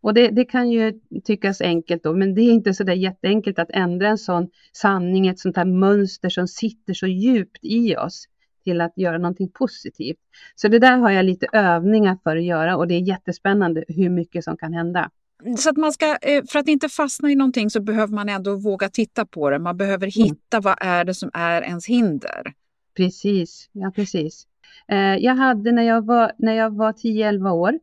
Och 0.00 0.14
det, 0.14 0.28
det, 0.28 0.44
kan 0.44 0.70
ju 0.70 1.00
tyckas 1.24 1.60
enkelt 1.60 2.02
då, 2.02 2.12
men 2.12 2.34
det 2.34 2.42
är 2.42 2.52
inte 2.52 2.74
så 2.74 2.84
där 2.84 2.94
jätteenkelt 2.94 3.58
att 3.58 3.70
ändra 3.70 4.08
en 4.08 4.18
sån 4.18 4.50
sanning, 4.72 5.26
ett 5.26 5.38
sånt 5.38 5.56
här 5.56 5.64
mönster 5.64 6.28
som 6.28 6.48
sitter 6.48 6.94
så 6.94 7.06
djupt 7.06 7.58
i 7.62 7.96
oss 7.96 8.28
till 8.64 8.80
att 8.80 8.92
göra 8.96 9.18
någonting 9.18 9.48
positivt. 9.48 10.18
Så 10.54 10.68
det 10.68 10.78
där 10.78 10.96
har 10.96 11.10
jag 11.10 11.24
lite 11.24 11.46
övningar 11.52 12.18
för 12.22 12.36
att 12.36 12.44
göra 12.44 12.76
och 12.76 12.88
det 12.88 12.94
är 12.94 13.00
jättespännande 13.00 13.84
hur 13.88 14.10
mycket 14.10 14.44
som 14.44 14.56
kan 14.56 14.72
hända. 14.72 15.10
Så 15.58 15.70
att 15.70 15.76
man 15.76 15.92
ska, 15.92 16.06
eh, 16.06 16.44
för 16.52 16.58
att 16.58 16.68
inte 16.68 16.88
fastna 16.88 17.30
i 17.30 17.34
någonting 17.34 17.70
så 17.70 17.80
behöver 17.80 18.14
man 18.14 18.28
ändå 18.28 18.56
våga 18.56 18.88
titta 18.88 19.26
på 19.26 19.50
det. 19.50 19.58
Man 19.58 19.76
behöver 19.76 20.18
mm. 20.18 20.28
hitta 20.28 20.56
mm. 20.56 20.62
vad 20.62 20.76
är 20.80 21.04
det 21.04 21.14
som 21.14 21.30
är 21.32 21.62
ens 21.62 21.86
hinder. 21.86 22.52
Precis, 22.96 23.68
ja 23.72 23.92
precis. 23.94 24.46
Eh, 24.88 25.16
jag 25.16 25.34
hade 25.34 25.72
när 25.72 25.82
jag 25.82 26.06
var, 26.06 26.32
när 26.38 26.52
jag 26.52 26.76
var 26.76 26.92
10-11 26.92 27.50
år 27.50 27.78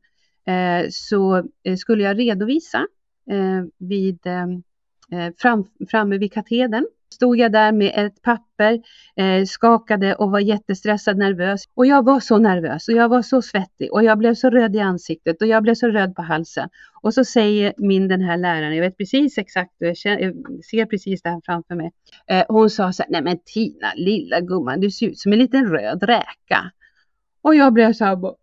Eh, 0.50 0.89
så 0.89 1.43
skulle 1.77 2.03
jag 2.03 2.19
redovisa 2.19 2.88
vid, 3.77 4.19
fram, 5.38 5.65
framme 5.89 6.17
vid 6.17 6.33
katedern. 6.33 6.88
Stod 7.13 7.37
jag 7.37 7.51
där 7.51 7.71
med 7.71 7.91
ett 7.95 8.21
papper, 8.21 8.81
eh, 9.15 9.45
skakade 9.45 10.15
och 10.15 10.31
var 10.31 10.39
jättestressad, 10.39 11.17
nervös. 11.17 11.63
Och 11.73 11.85
jag 11.85 12.05
var 12.05 12.19
så 12.19 12.37
nervös 12.37 12.87
och 12.87 12.93
jag 12.93 13.09
var 13.09 13.21
så 13.21 13.41
svettig 13.41 13.93
och 13.93 14.03
jag 14.03 14.17
blev 14.17 14.35
så 14.35 14.49
röd 14.49 14.75
i 14.75 14.79
ansiktet 14.79 15.41
och 15.41 15.47
jag 15.47 15.63
blev 15.63 15.75
så 15.75 15.87
röd 15.87 16.15
på 16.15 16.21
halsen. 16.21 16.69
Och 17.01 17.13
så 17.13 17.25
säger 17.25 17.73
min 17.77 18.07
den 18.07 18.21
här 18.21 18.37
läraren, 18.37 18.75
jag 18.75 18.81
vet 18.81 18.97
precis 18.97 19.37
exakt, 19.37 19.71
jag, 19.77 19.97
känner, 19.97 20.19
jag 20.19 20.65
ser 20.65 20.85
precis 20.85 21.21
det 21.21 21.29
här 21.29 21.41
framför 21.45 21.75
mig. 21.75 21.91
Eh, 22.27 22.45
hon 22.47 22.69
sa 22.69 22.93
så 22.93 23.03
här, 23.03 23.11
nej 23.11 23.21
men 23.21 23.39
Tina, 23.45 23.93
lilla 23.95 24.39
gumman, 24.39 24.79
du 24.79 24.91
ser 24.91 25.07
ut 25.07 25.19
som 25.19 25.33
en 25.33 25.39
liten 25.39 25.69
röd 25.69 26.03
räka. 26.03 26.71
Och 27.41 27.55
jag 27.55 27.73
blev 27.73 27.93
så 27.93 28.05
här, 28.05 28.35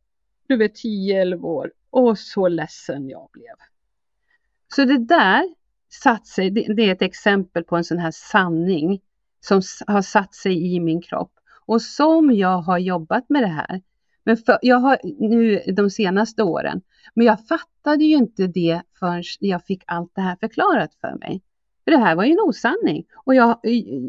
du 0.49 0.57
vet 0.57 0.75
10-11 0.85 1.43
år 1.43 1.73
och 1.91 2.19
så 2.19 2.49
ledsen 2.49 3.09
jag 3.09 3.29
blev. 3.33 3.55
Så 4.75 4.85
det 4.85 4.99
där 4.99 5.45
satt 5.89 6.27
sig, 6.27 6.51
det, 6.51 6.83
är 6.83 6.93
ett 6.93 7.03
exempel 7.03 7.65
på 7.65 7.77
en 7.77 7.85
sån 7.85 7.99
här 7.99 8.11
sanning 8.11 9.01
som 9.41 9.63
har 9.87 10.03
satt 10.03 10.35
sig 10.35 10.75
i 10.75 10.81
min 10.81 11.03
kropp. 11.03 11.33
Och 11.67 11.83
som 11.83 12.33
jag 12.33 12.59
har 12.59 12.79
jobbat 12.79 13.29
med 13.29 13.43
det 13.43 13.47
här. 13.47 13.83
Men 14.25 14.37
för, 14.37 14.59
jag 14.63 14.77
har 14.77 14.99
nu 15.29 15.63
de 15.73 15.91
senaste 15.91 16.43
åren, 16.43 16.83
men 17.15 17.27
jag 17.27 17.47
fattade 17.47 18.05
ju 18.05 18.17
inte 18.17 18.47
det 18.47 18.83
förrän 18.99 19.23
jag 19.41 19.65
fick 19.65 19.83
allt 19.87 20.13
det 20.15 20.21
här 20.21 20.37
förklarat 20.41 20.95
för 21.01 21.19
mig. 21.19 21.43
För 21.85 21.91
det 21.91 21.99
här 21.99 22.15
var 22.15 22.25
ju 22.25 22.33
en 22.33 22.41
osanning. 22.41 23.05
Och 23.25 23.35
jag, 23.35 23.61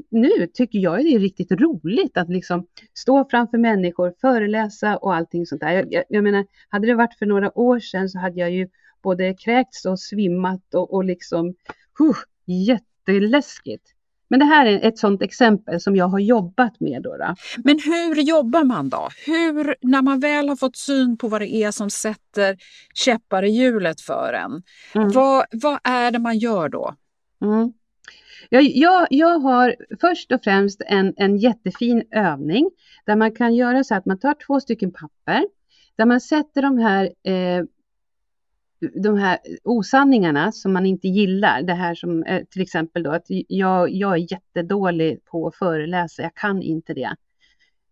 nu 0.10 0.48
tycker 0.53 0.79
jag 0.79 0.98
det 0.98 1.15
är 1.15 1.19
riktigt 1.19 1.51
roligt 1.51 2.17
att 2.17 2.29
liksom 2.29 2.67
stå 2.93 3.25
framför 3.29 3.57
människor, 3.57 4.13
föreläsa 4.22 4.98
och 4.98 5.15
allting 5.15 5.46
sånt 5.46 5.62
där. 5.62 5.72
Jag, 5.72 5.93
jag, 5.93 6.03
jag 6.10 6.24
menar, 6.24 6.46
hade 6.69 6.88
det 6.88 6.96
varit 6.96 7.13
för 7.13 7.25
några 7.25 7.57
år 7.57 7.79
sedan 7.79 8.10
så 8.10 8.19
hade 8.19 8.39
jag 8.39 8.51
ju 8.51 8.67
både 9.01 9.33
kräkts 9.33 9.85
och 9.85 9.99
svimmat 9.99 10.73
och, 10.73 10.93
och 10.93 11.03
liksom, 11.03 11.53
huh, 11.99 12.17
jätteläskigt. 12.45 13.93
Men 14.29 14.39
det 14.39 14.45
här 14.45 14.65
är 14.65 14.87
ett 14.87 14.97
sådant 14.97 15.21
exempel 15.21 15.79
som 15.81 15.95
jag 15.95 16.07
har 16.07 16.19
jobbat 16.19 16.79
med. 16.79 17.01
Då, 17.01 17.17
då. 17.17 17.35
Men 17.63 17.79
hur 17.79 18.21
jobbar 18.21 18.63
man 18.63 18.89
då? 18.89 19.09
Hur, 19.25 19.75
när 19.81 20.01
man 20.01 20.19
väl 20.19 20.49
har 20.49 20.55
fått 20.55 20.75
syn 20.75 21.17
på 21.17 21.27
vad 21.27 21.41
det 21.41 21.55
är 21.55 21.71
som 21.71 21.89
sätter 21.89 22.57
käppar 22.93 23.43
i 23.43 23.49
hjulet 23.49 24.01
för 24.01 24.33
en, 24.33 24.63
mm. 24.95 25.11
vad, 25.11 25.45
vad 25.51 25.79
är 25.83 26.11
det 26.11 26.19
man 26.19 26.37
gör 26.37 26.69
då? 26.69 26.95
Mm. 27.41 27.73
Jag, 28.49 28.63
jag, 28.63 29.07
jag 29.09 29.39
har 29.39 29.75
först 30.01 30.31
och 30.31 30.43
främst 30.43 30.81
en, 30.85 31.13
en 31.17 31.37
jättefin 31.37 32.03
övning 32.11 32.69
där 33.05 33.15
man 33.15 33.35
kan 33.35 33.55
göra 33.55 33.83
så 33.83 33.95
att 33.95 34.05
man 34.05 34.19
tar 34.19 34.35
två 34.47 34.59
stycken 34.59 34.91
papper 34.91 35.43
där 35.95 36.05
man 36.05 36.21
sätter 36.21 36.61
de 36.61 36.77
här, 36.77 37.05
eh, 37.05 37.63
de 38.79 39.17
här 39.17 39.39
osanningarna 39.63 40.51
som 40.51 40.74
man 40.74 40.86
inte 40.86 41.07
gillar. 41.07 41.62
Det 41.62 41.74
här 41.74 41.96
som 41.96 42.24
eh, 42.24 42.43
till 42.43 42.62
exempel 42.62 43.03
då 43.03 43.12
att 43.12 43.25
jag, 43.48 43.89
jag 43.89 44.13
är 44.13 44.31
jättedålig 44.31 45.25
på 45.25 45.48
att 45.48 45.55
föreläsa, 45.55 46.22
jag 46.22 46.36
kan 46.36 46.62
inte 46.62 46.93
det. 46.93 47.15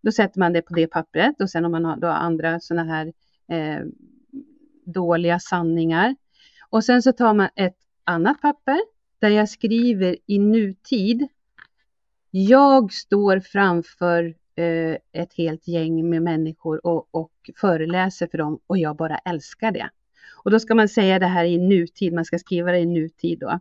Då 0.00 0.12
sätter 0.12 0.40
man 0.40 0.52
det 0.52 0.62
på 0.62 0.74
det 0.74 0.86
pappret 0.86 1.40
och 1.40 1.50
sen 1.50 1.64
om 1.64 1.72
man 1.72 1.84
har 1.84 1.96
då 1.96 2.06
andra 2.06 2.60
sådana 2.60 2.92
här 2.92 3.12
eh, 3.48 3.84
dåliga 4.84 5.38
sanningar. 5.38 6.16
Och 6.70 6.84
sen 6.84 7.02
så 7.02 7.12
tar 7.12 7.34
man 7.34 7.48
ett 7.54 7.76
annat 8.04 8.40
papper 8.40 8.80
där 9.18 9.28
jag 9.28 9.48
skriver 9.48 10.16
i 10.26 10.38
nutid. 10.38 11.28
Jag 12.30 12.92
står 12.92 13.40
framför 13.40 14.34
eh, 14.56 14.96
ett 15.12 15.34
helt 15.36 15.68
gäng 15.68 16.10
med 16.10 16.22
människor 16.22 16.86
och, 16.86 17.08
och 17.10 17.32
föreläser 17.56 18.26
för 18.26 18.38
dem 18.38 18.58
och 18.66 18.78
jag 18.78 18.96
bara 18.96 19.18
älskar 19.18 19.72
det. 19.72 19.90
Och 20.46 20.52
då 20.52 20.58
ska 20.60 20.74
man 20.74 20.88
säga 20.88 21.18
det 21.18 21.26
här 21.26 21.44
i 21.44 21.58
nutid, 21.58 22.12
man 22.12 22.24
ska 22.24 22.38
skriva 22.38 22.72
det 22.72 22.78
i 22.78 22.86
nutid 22.86 23.38
då. 23.38 23.60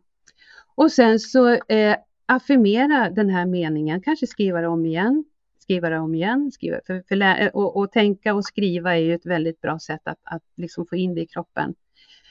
Och 0.75 0.91
sen 0.91 1.19
så 1.19 1.49
eh, 1.49 1.95
affirmera 2.25 3.09
den 3.09 3.29
här 3.29 3.45
meningen, 3.45 4.01
kanske 4.01 4.27
skriva 4.27 4.61
det 4.61 4.67
om 4.67 4.85
igen, 4.85 5.23
skriva 5.59 5.89
det 5.89 5.99
om 5.99 6.15
igen, 6.15 6.51
skriva, 6.51 6.79
för, 6.87 7.03
för, 7.07 7.21
eh, 7.21 7.47
och, 7.47 7.77
och, 7.77 7.91
tänka 7.91 8.33
och 8.33 8.45
skriva 8.45 8.95
är 8.95 8.99
ju 8.99 9.13
ett 9.13 9.25
väldigt 9.25 9.61
bra 9.61 9.79
sätt 9.79 10.01
att, 10.03 10.19
att 10.23 10.43
liksom 10.55 10.85
få 10.85 10.95
in 10.95 11.15
det 11.15 11.21
i 11.21 11.25
kroppen 11.25 11.75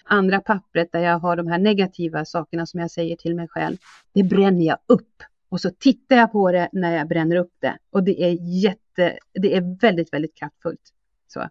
andra 0.05 0.41
pappret 0.41 0.93
där 0.93 1.01
jag 1.01 1.19
har 1.19 1.37
de 1.37 1.47
här 1.47 1.59
negativa 1.59 2.25
sakerna 2.25 2.67
som 2.67 2.81
jag 2.81 2.91
säger 2.91 3.17
till 3.17 3.35
mig 3.35 3.49
själv, 3.49 3.77
det 4.13 4.23
bränner 4.23 4.67
jag 4.67 4.79
upp. 4.87 5.23
Och 5.49 5.61
så 5.61 5.71
tittar 5.71 6.17
jag 6.17 6.33
på 6.33 6.53
det 6.53 6.69
när 6.73 6.97
jag 6.97 7.09
bränner 7.09 7.37
upp 7.37 7.53
det. 7.59 7.79
Och 7.91 8.05
det 8.05 8.23
är 8.23 8.39
jätte, 8.41 9.19
det 9.33 9.57
är 9.57 9.81
väldigt, 9.81 10.13
väldigt 10.13 10.35
kraftfullt. 10.35 10.93
Så 11.29 11.49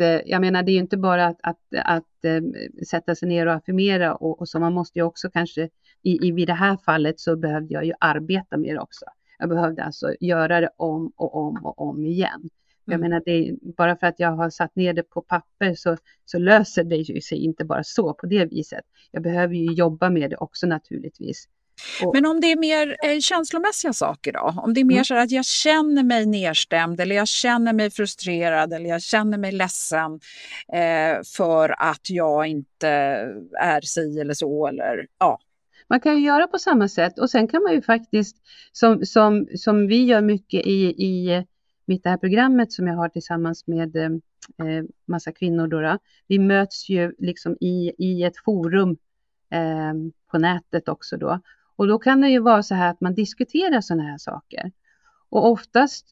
eh, 0.00 0.20
jag 0.26 0.40
menar, 0.40 0.62
det 0.62 0.70
är 0.70 0.74
ju 0.74 0.80
inte 0.80 0.96
bara 0.96 1.26
att, 1.26 1.38
att, 1.42 1.58
att 1.84 2.24
äh, 2.24 2.42
sätta 2.86 3.14
sig 3.14 3.28
ner 3.28 3.46
och 3.46 3.52
affirmera 3.52 4.14
och, 4.14 4.40
och, 4.40 4.48
så, 4.48 4.58
man 4.58 4.72
måste 4.72 4.98
ju 4.98 5.02
också 5.02 5.30
kanske, 5.30 5.68
i, 6.02 6.28
i, 6.28 6.32
vid 6.32 6.48
det 6.48 6.54
här 6.54 6.76
fallet 6.76 7.20
så 7.20 7.36
behövde 7.36 7.74
jag 7.74 7.84
ju 7.84 7.92
arbeta 8.00 8.56
mer 8.56 8.78
också. 8.78 9.04
Jag 9.38 9.48
behövde 9.48 9.84
alltså 9.84 10.14
göra 10.20 10.60
det 10.60 10.70
om 10.76 11.12
och 11.16 11.34
om 11.34 11.64
och 11.64 11.80
om 11.80 12.04
igen. 12.04 12.50
Jag 12.84 12.94
mm. 12.94 13.10
menar, 13.10 13.22
det, 13.26 13.56
bara 13.76 13.96
för 13.96 14.06
att 14.06 14.20
jag 14.20 14.30
har 14.30 14.50
satt 14.50 14.76
ner 14.76 14.92
det 14.92 15.02
på 15.02 15.20
papper 15.20 15.74
så, 15.74 15.96
så 16.24 16.38
löser 16.38 16.84
det 16.84 16.96
ju 16.96 17.20
sig 17.20 17.38
inte 17.38 17.64
bara 17.64 17.84
så 17.84 18.14
på 18.14 18.26
det 18.26 18.44
viset. 18.44 18.84
Jag 19.10 19.22
behöver 19.22 19.54
ju 19.54 19.72
jobba 19.72 20.10
med 20.10 20.30
det 20.30 20.36
också 20.36 20.66
naturligtvis. 20.66 21.48
Och... 22.04 22.14
Men 22.14 22.26
om 22.26 22.40
det 22.40 22.52
är 22.52 22.56
mer 22.56 22.96
eh, 23.02 23.18
känslomässiga 23.18 23.92
saker 23.92 24.32
då? 24.32 24.54
Om 24.56 24.74
det 24.74 24.80
är 24.80 24.84
mer 24.84 24.94
mm. 24.94 25.04
så 25.04 25.14
att 25.14 25.30
jag 25.30 25.44
känner 25.44 26.02
mig 26.02 26.26
nedstämd 26.26 27.00
eller 27.00 27.16
jag 27.16 27.28
känner 27.28 27.72
mig 27.72 27.90
frustrerad 27.90 28.72
eller 28.72 28.90
jag 28.90 29.02
känner 29.02 29.38
mig 29.38 29.52
ledsen 29.52 30.20
eh, 30.72 31.22
för 31.36 31.74
att 31.78 32.10
jag 32.10 32.46
inte 32.46 32.88
är 33.60 33.80
si 33.80 34.20
eller 34.20 34.34
så 34.34 34.66
eller 34.66 35.06
ja. 35.18 35.38
Man 35.88 36.00
kan 36.00 36.16
ju 36.16 36.26
göra 36.26 36.46
på 36.46 36.58
samma 36.58 36.88
sätt 36.88 37.18
och 37.18 37.30
sen 37.30 37.48
kan 37.48 37.62
man 37.62 37.72
ju 37.72 37.82
faktiskt 37.82 38.36
som, 38.72 39.04
som, 39.04 39.48
som 39.54 39.86
vi 39.86 40.04
gör 40.04 40.20
mycket 40.20 40.66
i, 40.66 41.04
i 41.04 41.44
mitt 41.84 42.02
det 42.02 42.10
här 42.10 42.16
programmet 42.16 42.72
som 42.72 42.86
jag 42.86 42.94
har 42.94 43.08
tillsammans 43.08 43.66
med 43.66 43.96
eh, 43.96 44.10
massa 45.06 45.32
kvinnor. 45.32 45.66
Då, 45.66 45.80
då, 45.80 45.98
Vi 46.26 46.38
möts 46.38 46.88
ju 46.88 47.14
liksom 47.18 47.56
i, 47.60 47.92
i 47.98 48.22
ett 48.22 48.36
forum 48.44 48.96
eh, 49.50 49.94
på 50.30 50.38
nätet 50.38 50.88
också 50.88 51.16
då. 51.16 51.40
Och 51.82 51.88
då 51.88 51.98
kan 51.98 52.20
det 52.20 52.28
ju 52.28 52.38
vara 52.38 52.62
så 52.62 52.74
här 52.74 52.90
att 52.90 53.00
man 53.00 53.14
diskuterar 53.14 53.80
sådana 53.80 54.02
här 54.02 54.18
saker. 54.18 54.72
Och 55.28 55.50
oftast 55.50 56.06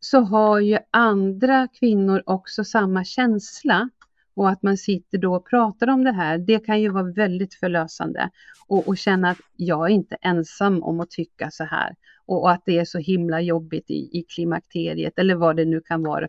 så 0.00 0.20
har 0.20 0.60
ju 0.60 0.78
andra 0.90 1.68
kvinnor 1.68 2.22
också 2.26 2.64
samma 2.64 3.04
känsla 3.04 3.90
och 4.34 4.50
att 4.50 4.62
man 4.62 4.76
sitter 4.76 5.18
då 5.18 5.34
och 5.34 5.48
pratar 5.50 5.88
om 5.88 6.04
det 6.04 6.12
här, 6.12 6.38
det 6.38 6.66
kan 6.66 6.80
ju 6.80 6.88
vara 6.88 7.12
väldigt 7.12 7.54
förlösande 7.54 8.30
och, 8.66 8.88
och 8.88 8.98
känna 8.98 9.30
att 9.30 9.38
jag 9.56 9.90
är 9.90 9.94
inte 9.94 10.14
ensam 10.14 10.82
om 10.82 11.00
att 11.00 11.10
tycka 11.10 11.50
så 11.50 11.64
här 11.64 11.94
och, 12.26 12.42
och 12.42 12.50
att 12.50 12.62
det 12.66 12.78
är 12.78 12.84
så 12.84 12.98
himla 12.98 13.40
jobbigt 13.40 13.90
i, 13.90 14.18
i 14.18 14.24
klimakteriet 14.28 15.18
eller 15.18 15.34
vad 15.34 15.56
det 15.56 15.64
nu 15.64 15.80
kan 15.80 16.02
vara. 16.02 16.28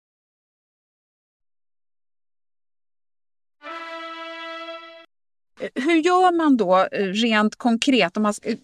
Hur 5.75 5.95
gör 5.95 6.37
man 6.37 6.57
då 6.57 6.87
eh, 6.91 7.05
rent 7.05 7.55
konkret? 7.55 8.17
Om 8.17 8.23
man, 8.23 8.33
eh, 8.43 8.57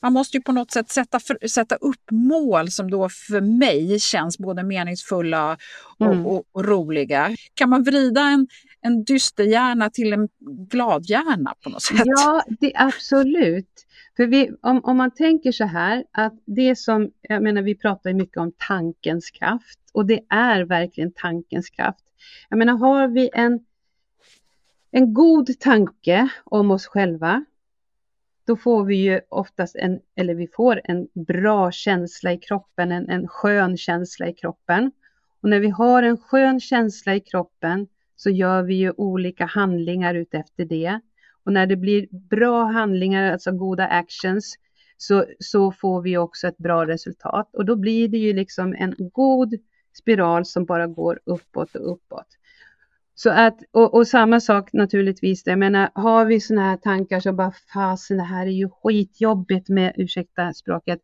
man 0.00 0.12
måste 0.12 0.36
ju 0.36 0.42
på 0.42 0.52
något 0.52 0.70
sätt 0.70 0.90
sätta, 0.90 1.20
för, 1.20 1.48
sätta 1.48 1.74
upp 1.74 2.10
mål 2.10 2.70
som 2.70 2.90
då 2.90 3.08
för 3.08 3.40
mig 3.40 4.00
känns 4.00 4.38
både 4.38 4.62
meningsfulla 4.62 5.56
och, 5.98 6.06
mm. 6.06 6.26
och, 6.26 6.44
och 6.52 6.64
roliga. 6.64 7.36
Kan 7.54 7.70
man 7.70 7.82
vrida 7.82 8.20
en, 8.20 8.48
en 8.80 9.04
dysterhjärna 9.04 9.90
till 9.90 10.12
en 10.12 10.28
gladhjärna 10.70 11.54
på 11.64 11.70
något 11.70 11.82
sätt? 11.82 12.02
Ja, 12.04 12.42
det, 12.60 12.72
absolut. 12.74 13.84
För 14.16 14.26
vi, 14.26 14.50
om, 14.62 14.80
om 14.84 14.96
man 14.96 15.10
tänker 15.10 15.52
så 15.52 15.64
här 15.64 16.04
att 16.12 16.34
det 16.46 16.78
som, 16.78 17.10
jag 17.22 17.42
menar 17.42 17.62
vi 17.62 17.74
pratar 17.74 18.12
mycket 18.12 18.36
om 18.36 18.52
tankens 18.68 19.30
kraft 19.30 19.78
och 19.92 20.06
det 20.06 20.20
är 20.28 20.60
verkligen 20.62 21.12
tankens 21.12 21.70
kraft. 21.70 22.04
Jag 22.48 22.58
menar 22.58 22.76
har 22.76 23.08
vi 23.08 23.30
en 23.32 23.60
en 24.90 25.14
god 25.14 25.60
tanke 25.60 26.28
om 26.44 26.70
oss 26.70 26.86
själva, 26.86 27.44
då 28.46 28.56
får 28.56 28.84
vi 28.84 28.96
ju 28.96 29.20
oftast 29.28 29.76
en, 29.76 30.00
eller 30.16 30.34
vi 30.34 30.48
får 30.48 30.80
en 30.84 31.08
bra 31.14 31.70
känsla 31.70 32.32
i 32.32 32.38
kroppen, 32.38 32.92
en, 32.92 33.08
en 33.08 33.28
skön 33.28 33.76
känsla 33.76 34.28
i 34.28 34.32
kroppen. 34.32 34.92
Och 35.42 35.48
när 35.48 35.60
vi 35.60 35.68
har 35.68 36.02
en 36.02 36.18
skön 36.18 36.60
känsla 36.60 37.14
i 37.14 37.20
kroppen 37.20 37.86
så 38.16 38.30
gör 38.30 38.62
vi 38.62 38.74
ju 38.74 38.92
olika 38.96 39.46
handlingar 39.46 40.14
utefter 40.14 40.64
det. 40.64 41.00
Och 41.44 41.52
när 41.52 41.66
det 41.66 41.76
blir 41.76 42.06
bra 42.10 42.64
handlingar, 42.64 43.32
alltså 43.32 43.52
goda 43.52 43.86
actions, 43.86 44.54
så, 44.96 45.24
så 45.38 45.72
får 45.72 46.02
vi 46.02 46.16
också 46.16 46.48
ett 46.48 46.58
bra 46.58 46.86
resultat. 46.86 47.50
Och 47.52 47.64
då 47.64 47.76
blir 47.76 48.08
det 48.08 48.18
ju 48.18 48.32
liksom 48.32 48.74
en 48.78 48.94
god 48.98 49.54
spiral 49.98 50.44
som 50.44 50.64
bara 50.64 50.86
går 50.86 51.20
uppåt 51.24 51.74
och 51.74 51.92
uppåt. 51.92 52.37
Så 53.20 53.30
att, 53.30 53.58
och, 53.70 53.94
och, 53.94 54.06
samma 54.06 54.40
sak 54.40 54.72
naturligtvis, 54.72 55.42
jag 55.46 55.58
menar, 55.58 55.90
har 55.94 56.24
vi 56.24 56.40
sådana 56.40 56.68
här 56.68 56.76
tankar 56.76 57.20
som 57.20 57.36
bara 57.36 57.52
fasen 57.72 58.16
det 58.16 58.22
här 58.22 58.46
är 58.46 58.50
ju 58.50 58.68
skitjobbigt 58.68 59.68
med, 59.68 59.92
ursäkta 59.96 60.52
språket, 60.52 61.00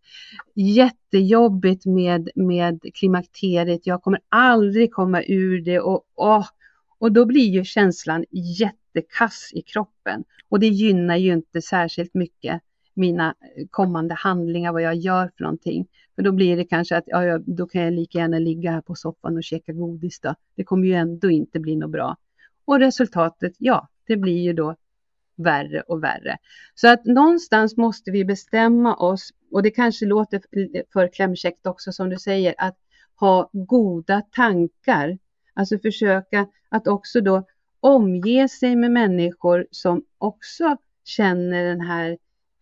jättejobbigt 0.54 1.86
med, 1.86 2.30
med 2.34 2.80
klimakteriet, 2.94 3.86
jag 3.86 4.02
kommer 4.02 4.20
aldrig 4.28 4.92
komma 4.92 5.22
ur 5.22 5.60
det. 5.60 5.80
Och, 5.80 6.02
åh, 6.14 6.46
och 6.98 7.12
då 7.12 7.24
blir 7.24 7.50
ju 7.50 7.64
känslan 7.64 8.24
jättekass 8.30 9.50
i 9.52 9.62
kroppen. 9.62 10.24
Och 10.48 10.60
det 10.60 10.68
gynnar 10.68 11.16
ju 11.16 11.32
inte 11.32 11.62
särskilt 11.62 12.14
mycket 12.14 12.62
mina 12.94 13.34
kommande 13.70 14.14
handlingar, 14.14 14.72
vad 14.72 14.82
jag 14.82 14.94
gör 14.94 15.30
för 15.36 15.44
någonting. 15.44 15.86
För 16.14 16.22
då 16.22 16.32
blir 16.32 16.56
det 16.56 16.64
kanske 16.64 16.96
att 16.96 17.04
ja, 17.06 17.38
då 17.38 17.66
kan 17.66 17.82
jag 17.82 17.92
lika 17.92 18.18
gärna 18.18 18.38
ligga 18.38 18.70
här 18.70 18.80
på 18.80 18.94
soffan 18.94 19.36
och 19.36 19.44
käka 19.44 19.72
godis 19.72 20.20
då. 20.20 20.34
Det 20.56 20.64
kommer 20.64 20.86
ju 20.86 20.94
ändå 20.94 21.30
inte 21.30 21.60
bli 21.60 21.76
något 21.76 21.90
bra. 21.90 22.16
Och 22.64 22.78
resultatet, 22.78 23.52
ja, 23.58 23.88
det 24.06 24.16
blir 24.16 24.42
ju 24.42 24.52
då 24.52 24.76
värre 25.36 25.80
och 25.80 26.04
värre. 26.04 26.36
Så 26.74 26.88
att 26.88 27.04
någonstans 27.04 27.76
måste 27.76 28.10
vi 28.10 28.24
bestämma 28.24 28.96
oss, 28.96 29.30
och 29.52 29.62
det 29.62 29.70
kanske 29.70 30.06
låter 30.06 30.40
för 30.92 31.08
klämkäckt 31.08 31.66
också 31.66 31.92
som 31.92 32.10
du 32.10 32.18
säger, 32.18 32.54
att 32.58 32.76
ha 33.20 33.50
goda 33.52 34.20
tankar. 34.20 35.18
Alltså 35.54 35.78
försöka 35.78 36.46
att 36.68 36.88
också 36.88 37.20
då 37.20 37.46
omge 37.80 38.48
sig 38.48 38.76
med 38.76 38.90
människor 38.90 39.66
som 39.70 40.04
också 40.18 40.76
känner 41.04 41.64
den 41.64 41.80
här 41.80 42.18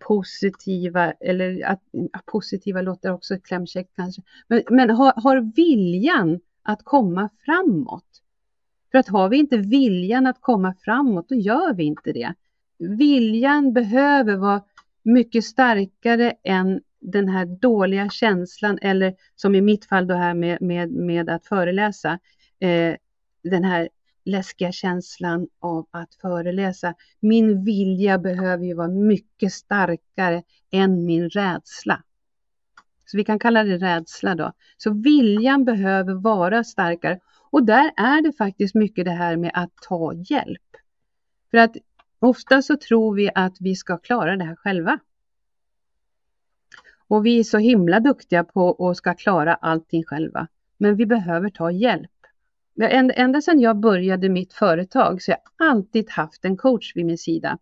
positiva, 0.06 1.12
eller 1.12 1.66
att, 1.66 1.80
positiva 2.26 2.82
låter 2.82 3.12
också 3.12 3.38
klämkäckt 3.38 3.90
kanske, 3.96 4.22
men, 4.48 4.62
men 4.70 4.90
har, 4.90 5.12
har 5.16 5.54
viljan 5.56 6.40
att 6.62 6.84
komma 6.84 7.28
framåt. 7.44 8.22
För 8.90 8.98
att 8.98 9.08
har 9.08 9.28
vi 9.28 9.36
inte 9.36 9.56
viljan 9.56 10.26
att 10.26 10.40
komma 10.40 10.74
framåt, 10.84 11.28
då 11.28 11.34
gör 11.34 11.74
vi 11.74 11.84
inte 11.84 12.12
det. 12.12 12.34
Viljan 12.78 13.72
behöver 13.72 14.36
vara 14.36 14.62
mycket 15.02 15.44
starkare 15.44 16.32
än 16.42 16.80
den 17.00 17.28
här 17.28 17.46
dåliga 17.46 18.08
känslan 18.08 18.78
eller 18.82 19.14
som 19.36 19.54
i 19.54 19.60
mitt 19.60 19.84
fall 19.84 20.06
då 20.06 20.14
här 20.14 20.34
med, 20.34 20.62
med, 20.62 20.90
med 20.90 21.30
att 21.30 21.46
föreläsa, 21.46 22.18
eh, 22.60 22.94
den 23.42 23.64
här 23.64 23.88
läskiga 24.24 24.72
känslan 24.72 25.48
av 25.60 25.86
att 25.90 26.14
föreläsa. 26.14 26.94
Min 27.20 27.64
vilja 27.64 28.18
behöver 28.18 28.64
ju 28.64 28.74
vara 28.74 28.88
mycket 28.88 29.52
starkare 29.52 30.42
än 30.70 31.04
min 31.04 31.30
rädsla. 31.30 32.02
Så 33.04 33.16
vi 33.16 33.24
kan 33.24 33.38
kalla 33.38 33.64
det 33.64 33.78
rädsla 33.78 34.34
då. 34.34 34.52
Så 34.76 34.90
viljan 34.90 35.64
behöver 35.64 36.14
vara 36.14 36.64
starkare 36.64 37.20
och 37.50 37.66
där 37.66 37.92
är 37.96 38.22
det 38.22 38.32
faktiskt 38.32 38.74
mycket 38.74 39.04
det 39.04 39.10
här 39.10 39.36
med 39.36 39.50
att 39.54 39.70
ta 39.88 40.14
hjälp. 40.14 40.76
För 41.50 41.58
att 41.58 41.76
ofta 42.18 42.62
så 42.62 42.76
tror 42.76 43.14
vi 43.14 43.30
att 43.34 43.56
vi 43.60 43.76
ska 43.76 43.98
klara 43.98 44.36
det 44.36 44.44
här 44.44 44.56
själva. 44.56 44.98
Och 47.08 47.26
vi 47.26 47.38
är 47.38 47.44
så 47.44 47.58
himla 47.58 48.00
duktiga 48.00 48.44
på 48.44 48.90
att 48.90 48.96
ska 48.96 49.14
klara 49.14 49.54
allting 49.54 50.04
själva. 50.04 50.48
Men 50.76 50.96
vi 50.96 51.06
behöver 51.06 51.50
ta 51.50 51.70
hjälp. 51.70 52.10
Ända 52.80 53.40
sedan 53.40 53.60
jag 53.60 53.76
började 53.76 54.28
mitt 54.28 54.52
företag 54.52 55.22
så 55.22 55.32
har 55.32 55.38
jag 55.38 55.68
alltid 55.68 56.10
haft 56.10 56.44
en 56.44 56.56
coach 56.56 56.92
vid 56.96 57.06
min 57.06 57.18
sida 57.18 57.58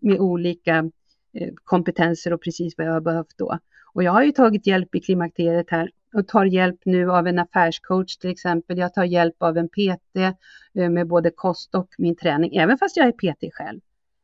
med 0.00 0.18
olika 0.18 0.90
eh, 1.32 1.52
kompetenser 1.64 2.32
och 2.32 2.42
precis 2.42 2.74
vad 2.78 2.86
jag 2.86 2.92
har 2.92 3.00
behövt 3.00 3.38
då. 3.38 3.58
Och 3.94 4.02
jag 4.02 4.12
har 4.12 4.22
ju 4.22 4.32
tagit 4.32 4.66
hjälp 4.66 4.94
i 4.94 5.00
klimakteriet 5.00 5.70
här 5.70 5.90
och 6.14 6.28
tar 6.28 6.44
hjälp 6.44 6.80
nu 6.84 7.10
av 7.10 7.26
en 7.26 7.38
affärscoach 7.38 8.16
till 8.16 8.30
exempel. 8.30 8.78
Jag 8.78 8.94
tar 8.94 9.04
hjälp 9.04 9.42
av 9.42 9.56
en 9.56 9.68
PT 9.68 10.16
eh, 10.16 10.90
med 10.90 11.06
både 11.06 11.30
kost 11.30 11.74
och 11.74 11.88
min 11.98 12.16
träning, 12.16 12.56
även 12.56 12.78
fast 12.78 12.96
jag 12.96 13.06
är 13.06 13.12
PT 13.12 13.54
själv. 13.54 13.80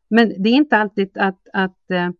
Men 0.08 0.42
det 0.42 0.48
är 0.48 0.54
inte 0.54 0.76
alltid 0.76 1.18
att, 1.18 1.48
att 1.52 1.90
eh, 1.90 2.10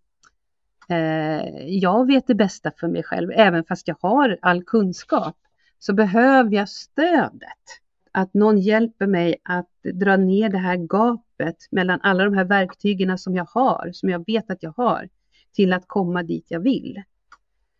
eh, 0.98 1.66
jag 1.66 2.06
vet 2.06 2.26
det 2.26 2.34
bästa 2.34 2.70
för 2.76 2.88
mig 2.88 3.02
själv, 3.02 3.30
även 3.34 3.64
fast 3.64 3.88
jag 3.88 3.96
har 4.00 4.38
all 4.42 4.64
kunskap, 4.64 5.36
så 5.78 5.92
behöver 5.92 6.56
jag 6.56 6.68
stödet. 6.68 7.80
Att 8.12 8.34
någon 8.34 8.58
hjälper 8.58 9.06
mig 9.06 9.36
att 9.42 9.70
dra 9.94 10.16
ner 10.16 10.48
det 10.48 10.58
här 10.58 10.76
gapet 10.76 11.56
mellan 11.70 12.00
alla 12.02 12.24
de 12.24 12.34
här 12.34 12.44
verktygen 12.44 13.18
som 13.18 13.34
jag 13.34 13.44
har, 13.44 13.90
som 13.92 14.08
jag 14.08 14.26
vet 14.26 14.50
att 14.50 14.62
jag 14.62 14.74
har, 14.76 15.08
till 15.52 15.72
att 15.72 15.84
komma 15.86 16.22
dit 16.22 16.46
jag 16.48 16.60
vill. 16.60 17.02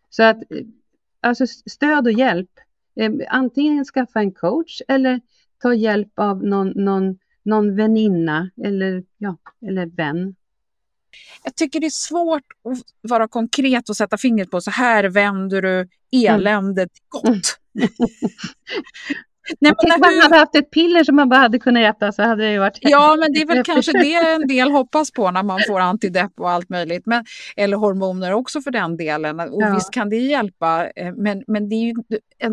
Så 0.09 0.23
att 0.23 0.37
alltså 1.21 1.47
stöd 1.47 2.07
och 2.07 2.13
hjälp, 2.13 2.49
eh, 2.95 3.11
antingen 3.29 3.85
skaffa 3.85 4.19
en 4.19 4.31
coach 4.31 4.81
eller 4.87 5.21
ta 5.57 5.73
hjälp 5.73 6.11
av 6.15 6.43
någon, 6.43 6.67
någon, 6.67 7.19
någon 7.43 7.75
väninna 7.75 8.49
eller, 8.57 9.03
ja, 9.17 9.37
eller 9.61 9.85
vän 9.85 10.35
jag 11.43 11.55
tycker 11.55 11.79
det 11.79 11.85
är 11.85 11.89
svårt 11.89 12.43
att 12.63 13.09
vara 13.09 13.27
konkret 13.27 13.89
och 13.89 13.97
sätta 13.97 14.17
fingret 14.17 14.51
på 14.51 14.61
så 14.61 14.71
här 14.71 15.03
vänder 15.03 15.61
du 15.61 15.87
eländet 16.11 16.91
gott. 17.09 17.59
Nej, 19.59 19.71
men 19.71 19.75
Tänk 19.81 19.99
man 19.99 20.21
hade 20.21 20.35
haft 20.35 20.55
ett 20.55 20.71
piller 20.71 21.03
som 21.03 21.15
man 21.15 21.29
bara 21.29 21.39
hade 21.39 21.59
kunnat 21.59 21.95
äta 21.95 22.11
så 22.11 22.23
hade 22.23 22.51
det 22.51 22.59
varit... 22.59 22.77
Ja, 22.81 23.17
men 23.19 23.33
det 23.33 23.41
är 23.41 23.45
väl 23.45 23.63
kanske 23.65 23.91
det 23.91 24.15
en 24.15 24.47
del 24.47 24.71
hoppas 24.71 25.11
på 25.11 25.31
när 25.31 25.43
man 25.43 25.59
får 25.67 25.79
antidepp 25.79 26.39
och 26.39 26.49
allt 26.49 26.69
möjligt. 26.69 27.05
Men, 27.05 27.25
eller 27.55 27.77
hormoner 27.77 28.33
också 28.33 28.61
för 28.61 28.71
den 28.71 28.97
delen. 28.97 29.39
Och 29.39 29.61
ja. 29.61 29.73
visst 29.73 29.91
kan 29.91 30.09
det 30.09 30.17
hjälpa, 30.17 30.87
eh, 30.95 31.13
men, 31.15 31.43
men 31.47 31.69
det 31.69 31.75
är 31.75 31.85
ju, 31.85 31.93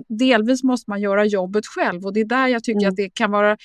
delvis 0.09 0.63
måste 0.63 0.91
man 0.91 1.01
göra 1.01 1.25
jobbet 1.25 1.67
själv 1.67 2.07
och 2.07 2.13
det 2.13 2.21
är 2.21 2.25
där 2.25 2.47
jag 2.47 2.65
tycker 2.65 2.81
mm. 2.81 2.89
att 2.89 2.97
det 2.97 3.09
kan 3.15 3.31
vara 3.31 3.57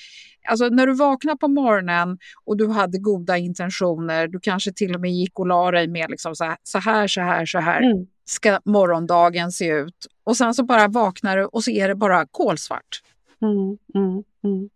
Alltså 0.48 0.68
när 0.68 0.86
du 0.86 0.94
vaknar 0.94 1.36
på 1.36 1.48
morgonen 1.48 2.18
och 2.44 2.56
du 2.56 2.68
hade 2.68 2.98
goda 2.98 3.38
intentioner, 3.38 4.28
du 4.28 4.40
kanske 4.40 4.72
till 4.72 4.94
och 4.94 5.00
med 5.00 5.10
gick 5.10 5.38
och 5.38 5.46
la 5.46 5.70
dig 5.70 5.88
med 5.88 6.10
liksom 6.10 6.36
så 6.36 6.44
här, 6.44 6.56
så 6.62 6.78
här, 6.78 7.06
så 7.06 7.20
här, 7.20 7.46
så 7.46 7.58
här 7.58 7.82
mm. 7.82 8.06
ska 8.24 8.60
morgondagen 8.64 9.52
se 9.52 9.68
ut. 9.68 10.06
Och 10.24 10.36
sen 10.36 10.54
så 10.54 10.64
bara 10.64 10.88
vaknar 10.88 11.36
du 11.36 11.44
och 11.44 11.64
så 11.64 11.70
är 11.70 11.88
det 11.88 11.94
bara 11.94 12.26
kolsvart. 12.30 13.00
Mm, 13.44 13.78
mm, 13.94 14.24
mm. 14.44 14.70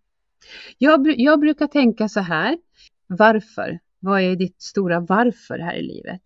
Jag, 0.78 1.20
jag 1.20 1.40
brukar 1.40 1.66
tänka 1.66 2.09
så 2.09 2.20
här, 2.20 2.59
varför? 3.07 3.78
Vad 4.00 4.20
är 4.20 4.37
ditt 4.37 4.62
stora 4.62 5.00
varför 5.00 5.59
här 5.59 5.74
i 5.74 5.83
livet? 5.83 6.22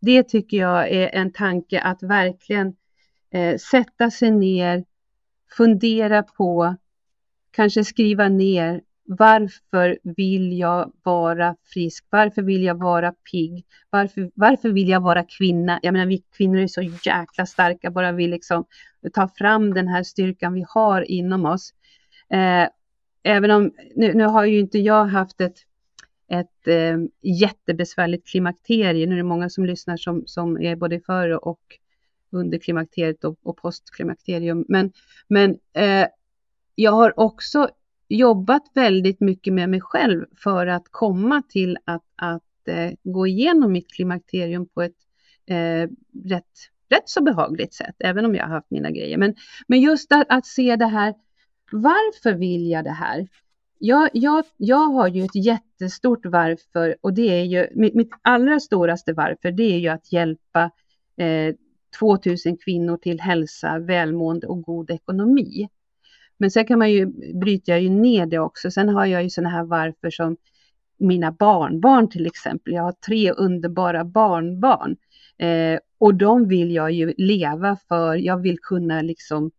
Det 0.00 0.22
tycker 0.22 0.56
jag 0.56 0.90
är 0.90 1.08
en 1.08 1.32
tanke 1.32 1.80
att 1.80 2.02
verkligen 2.02 2.76
eh, 3.30 3.56
sätta 3.56 4.10
sig 4.10 4.30
ner, 4.30 4.84
fundera 5.56 6.22
på, 6.22 6.76
kanske 7.50 7.84
skriva 7.84 8.28
ner 8.28 8.80
varför 9.06 9.98
vill 10.02 10.58
jag 10.58 10.92
vara 11.02 11.56
frisk? 11.64 12.06
Varför 12.10 12.42
vill 12.42 12.62
jag 12.62 12.74
vara 12.74 13.12
pigg? 13.12 13.64
Varför, 13.90 14.30
varför 14.34 14.68
vill 14.68 14.88
jag 14.88 15.00
vara 15.00 15.24
kvinna? 15.24 15.80
Jag 15.82 15.92
menar, 15.92 16.06
vi 16.06 16.24
kvinnor 16.36 16.58
är 16.58 16.66
så 16.66 16.82
jäkla 16.82 17.46
starka, 17.46 17.90
bara 17.90 18.12
vi 18.12 18.28
liksom 18.28 18.64
tar 19.12 19.28
fram 19.28 19.74
den 19.74 19.88
här 19.88 20.02
styrkan 20.02 20.54
vi 20.54 20.64
har 20.68 21.10
inom 21.10 21.44
oss. 21.44 21.74
Eh, 22.28 22.68
även 23.22 23.50
om, 23.50 23.72
nu, 23.94 24.14
nu, 24.14 24.24
har 24.24 24.44
ju 24.44 24.58
inte 24.58 24.78
jag 24.78 25.04
haft 25.04 25.40
ett, 25.40 25.56
ett 26.28 26.68
eh, 26.68 26.98
jättebesvärligt 27.22 28.28
klimakterie. 28.28 29.06
Nu 29.06 29.12
är 29.12 29.16
det 29.16 29.22
många 29.22 29.50
som 29.50 29.64
lyssnar 29.64 29.96
som, 29.96 30.22
som 30.26 30.60
är 30.60 30.76
både 30.76 31.00
före 31.00 31.36
och 31.36 31.60
under 32.30 32.58
klimakteriet 32.58 33.24
och, 33.24 33.38
och 33.42 33.56
postklimakterium. 33.56 34.64
Men, 34.68 34.92
men 35.28 35.58
eh, 35.72 36.06
jag 36.74 36.92
har 36.92 37.20
också 37.20 37.68
jobbat 38.08 38.62
väldigt 38.74 39.20
mycket 39.20 39.52
med 39.52 39.68
mig 39.68 39.80
själv 39.80 40.26
för 40.36 40.66
att 40.66 40.84
komma 40.90 41.42
till 41.48 41.78
att, 41.84 42.04
att 42.16 42.68
eh, 42.68 42.92
gå 43.02 43.26
igenom 43.26 43.72
mitt 43.72 43.92
klimakterium 43.92 44.68
på 44.68 44.82
ett 44.82 44.96
eh, 45.46 45.90
rätt, 46.24 46.44
rätt 46.88 47.08
så 47.08 47.22
behagligt 47.22 47.74
sätt, 47.74 47.94
även 47.98 48.24
om 48.24 48.34
jag 48.34 48.44
har 48.44 48.54
haft 48.54 48.70
mina 48.70 48.90
grejer. 48.90 49.18
Men, 49.18 49.34
men 49.66 49.80
just 49.80 50.12
att, 50.12 50.26
att 50.28 50.46
se 50.46 50.76
det 50.76 50.86
här, 50.86 51.14
varför 51.72 52.32
vill 52.32 52.70
jag 52.70 52.84
det 52.84 52.90
här? 52.90 53.28
Jag, 53.78 54.10
jag, 54.12 54.44
jag 54.56 54.86
har 54.86 55.08
ju 55.08 55.24
ett 55.24 55.34
jättestort 55.34 56.26
varför 56.26 56.96
och 57.00 57.14
det 57.14 57.40
är 57.40 57.44
ju 57.44 57.68
mitt, 57.74 57.94
mitt 57.94 58.10
allra 58.22 58.60
storaste 58.60 59.12
varför, 59.12 59.50
det 59.50 59.74
är 59.74 59.78
ju 59.78 59.88
att 59.88 60.12
hjälpa 60.12 60.70
eh, 61.16 61.54
2000 61.98 62.56
kvinnor 62.56 62.96
till 62.96 63.20
hälsa, 63.20 63.78
välmående 63.78 64.46
och 64.46 64.62
god 64.62 64.90
ekonomi. 64.90 65.68
Men 66.44 66.50
sen 66.50 66.66
kan 66.66 66.78
man 66.78 66.92
ju, 66.92 67.06
bryter 67.34 67.72
jag 67.72 67.82
ju 67.82 67.90
ner 67.90 68.26
det 68.26 68.38
också. 68.38 68.70
Sen 68.70 68.88
har 68.88 69.06
jag 69.06 69.22
ju 69.22 69.30
sådana 69.30 69.50
här 69.50 69.64
varför 69.64 70.10
som 70.10 70.36
mina 70.98 71.32
barnbarn 71.32 72.08
till 72.10 72.26
exempel. 72.26 72.72
Jag 72.74 72.82
har 72.82 72.92
tre 72.92 73.32
underbara 73.32 74.04
barnbarn 74.04 74.96
eh, 75.38 75.78
och 75.98 76.14
de 76.14 76.48
vill 76.48 76.70
jag 76.70 76.92
ju 76.92 77.14
leva 77.16 77.76
för. 77.88 78.14
Jag 78.14 78.36
vill 78.42 78.58
kunna 78.58 79.02
liksom 79.02 79.50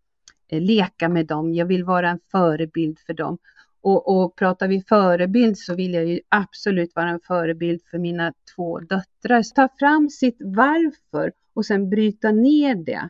eh, 0.48 0.62
leka 0.62 1.10
med 1.10 1.26
dem. 1.26 1.54
Jag 1.54 1.65
vill 1.65 1.84
vara 1.84 2.10
en 2.10 2.19
förebild 2.32 3.00
för 3.00 3.13
dem. 3.13 3.38
Och, 3.82 4.24
och 4.24 4.36
pratar 4.36 4.67
vi 4.67 4.82
förebild 4.82 5.58
så 5.58 5.76
vill 5.76 5.93
jag 5.93 6.06
ju 6.06 6.19
absolut 6.30 6.95
vara 6.95 7.10
en 7.10 7.19
förebild 7.19 7.82
för 7.91 7.98
mina 7.98 8.34
två 8.56 8.80
döttrar. 8.80 9.41
Så 9.41 9.54
ta 9.54 9.69
fram 9.80 10.10
sitt 10.10 10.38
varför 10.39 11.32
och 11.54 11.65
sen 11.65 11.89
bryta 11.89 12.32
ner 12.32 12.76
det. 12.76 13.10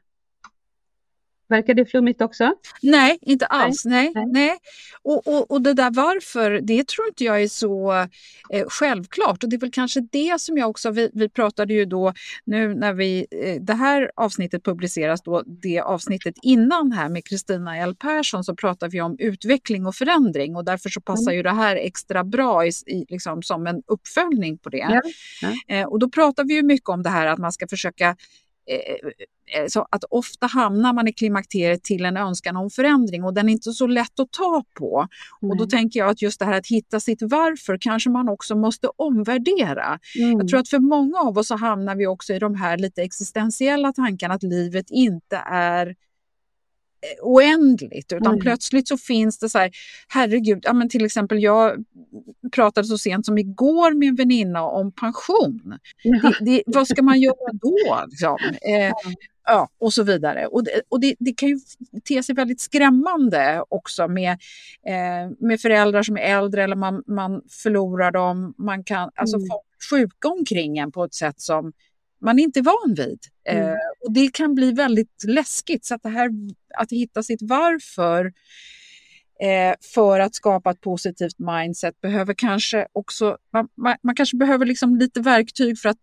Verkar 1.48 1.74
det 1.74 1.86
flummigt 1.86 2.22
också? 2.22 2.54
Nej, 2.82 3.18
inte 3.22 3.46
alls. 3.46 3.86
Nej. 3.86 4.12
nej, 4.16 4.26
nej. 4.26 4.58
Och, 5.02 5.28
och, 5.28 5.52
och 5.52 5.62
det 5.62 5.74
där 5.74 5.92
varför, 5.92 6.60
det 6.64 6.88
tror 6.88 7.08
inte 7.08 7.24
jag 7.24 7.44
är 7.44 7.48
så 7.48 7.94
eh, 8.50 8.66
självklart. 8.68 9.44
Och 9.44 9.50
det 9.50 9.56
är 9.56 9.60
väl 9.60 9.72
kanske 9.72 10.02
det 10.12 10.42
som 10.42 10.58
jag 10.58 10.70
också, 10.70 10.92
vi, 10.92 11.10
vi 11.14 11.30
pratade 11.30 11.74
ju 11.74 11.86
då 11.86 12.14
nu 12.46 12.76
när 12.76 12.94
vi, 12.94 13.28
eh, 13.32 13.62
det 13.62 13.74
här 13.74 14.12
avsnittet 14.16 14.64
publiceras 14.64 15.22
då, 15.22 15.44
det 15.46 15.80
avsnittet 15.80 16.36
innan 16.42 16.92
här 16.92 17.10
med 17.10 17.26
Kristina 17.26 17.78
L 17.78 17.96
Persson 17.96 18.44
så 18.44 18.56
pratar 18.56 18.90
vi 18.90 19.02
om 19.02 19.16
utveckling 19.20 19.86
och 19.86 19.96
förändring 19.96 20.56
och 20.56 20.66
därför 20.66 20.90
så 20.90 21.02
passar 21.02 21.32
mm. 21.32 21.36
ju 21.36 21.44
det 21.44 21.52
här 21.52 21.76
extra 21.76 22.24
bra 22.24 22.66
i, 22.66 22.70
i, 22.70 23.06
liksom, 23.10 23.44
som 23.44 23.68
en 23.68 23.84
uppföljning 23.88 24.58
på 24.58 24.70
det. 24.70 24.78
Ja. 24.78 25.02
Ja. 25.42 25.76
Eh, 25.76 25.88
och 25.88 26.00
då 26.00 26.10
pratar 26.10 26.44
vi 26.44 26.54
ju 26.54 26.64
mycket 26.64 26.90
om 26.90 27.04
det 27.04 27.10
här 27.10 27.28
att 27.28 27.40
man 27.40 27.52
ska 27.52 27.68
försöka 27.68 28.16
så 29.68 29.88
att 29.92 30.04
ofta 30.10 30.48
hamnar 30.48 30.94
man 30.94 31.08
i 31.08 31.14
klimakteriet 31.14 31.84
till 31.84 32.06
en 32.06 32.18
önskan 32.18 32.56
om 32.56 32.70
förändring 32.70 33.24
och 33.24 33.34
den 33.34 33.50
är 33.50 33.54
inte 33.54 33.72
så 33.72 33.88
lätt 33.88 34.20
att 34.20 34.32
ta 34.32 34.64
på. 34.80 35.08
Mm. 35.42 35.52
Och 35.52 35.58
då 35.58 35.66
tänker 35.66 36.00
jag 36.00 36.10
att 36.10 36.22
just 36.22 36.40
det 36.40 36.46
här 36.46 36.58
att 36.58 36.68
hitta 36.68 37.00
sitt 37.00 37.22
varför 37.22 37.78
kanske 37.82 38.10
man 38.10 38.30
också 38.30 38.56
måste 38.56 38.88
omvärdera. 38.96 40.00
Mm. 40.20 40.40
Jag 40.40 40.48
tror 40.48 40.60
att 40.60 40.70
för 40.70 40.80
många 40.80 41.20
av 41.20 41.38
oss 41.38 41.48
så 41.48 41.56
hamnar 41.56 41.96
vi 41.96 42.08
också 42.08 42.34
i 42.34 42.40
de 42.40 42.56
här 42.56 42.78
lite 42.78 43.02
existentiella 43.02 43.94
tankarna 43.94 44.34
att 44.34 44.44
livet 44.44 44.86
inte 44.90 45.38
är 45.46 45.96
oändligt 47.22 48.14
utan 48.14 48.28
mm. 48.28 48.40
plötsligt 48.40 48.88
så 48.88 48.98
finns 48.98 49.40
det 49.40 49.50
så 49.50 49.58
här, 49.58 49.72
herregud, 50.08 50.60
ja, 50.64 50.74
men 50.74 50.90
till 50.90 51.06
exempel 51.06 51.44
jag 51.44 51.84
pratade 52.52 52.88
så 52.88 52.98
sent 52.98 53.26
som 53.26 53.38
igår 53.38 53.94
med 53.94 54.08
en 54.08 54.16
väninna 54.16 54.64
om 54.64 54.92
pension. 54.92 55.78
Det, 56.04 56.46
det, 56.46 56.64
vad 56.66 56.88
ska 56.88 57.02
man 57.02 57.22
göra 57.22 57.52
då? 57.54 58.06
Liksom? 58.08 58.38
Eh, 58.66 58.92
ja, 59.46 59.70
och 59.78 59.94
så 59.94 60.04
vidare. 60.04 60.48
Och, 60.48 60.64
det, 60.64 60.82
och 60.90 61.00
det, 61.00 61.16
det, 61.20 61.34
kan 61.34 61.50
ju 61.50 61.60
te 62.08 62.24
sig 62.24 62.36
väldigt 62.36 62.62
skrämmande 62.62 63.64
också 63.70 64.08
med, 64.08 64.32
eh, 64.88 65.32
med 65.40 65.62
föräldrar 65.62 66.04
som 66.04 66.18
är 66.18 66.22
äldre 66.22 66.64
eller 66.64 66.76
man, 66.76 67.04
man 67.08 67.42
förlorar 67.64 68.12
dem. 68.12 68.54
Man 68.58 68.84
kan 68.84 69.12
alltså 69.16 69.38
mm. 69.38 69.48
få 69.48 69.62
sjuka 69.90 70.28
omkring 70.28 70.78
en 70.78 70.92
på 70.92 71.04
ett 71.04 71.14
sätt 71.14 71.42
som 71.42 71.74
man 72.26 72.40
inte 72.40 72.60
är 72.60 72.64
van 72.64 72.94
vid. 72.96 73.20
Mm. 73.50 73.64
Eh, 73.64 73.78
och 74.06 74.14
det 74.14 74.34
kan 74.34 74.56
bli 74.56 74.72
väldigt 74.72 75.24
läskigt. 75.28 75.86
Så 75.86 75.96
att 75.96 76.04
det 76.04 76.10
här 76.10 76.30
att 76.78 76.92
hitta 76.92 77.24
sitt 77.24 77.42
varför 77.42 78.26
eh, 79.40 79.76
för 79.94 80.20
att 80.20 80.36
skapa 80.36 80.72
ett 80.72 80.82
positivt 80.82 81.40
mindset 81.40 82.02
behöver 82.02 82.34
kanske 82.34 82.88
också, 82.94 83.38
man, 83.54 83.68
man, 83.76 83.96
man 84.02 84.16
kanske 84.16 84.38
behöver 84.38 84.66
liksom 84.66 84.96
lite 84.96 85.22
verktyg 85.22 85.80
för 85.80 85.90
att 85.90 85.98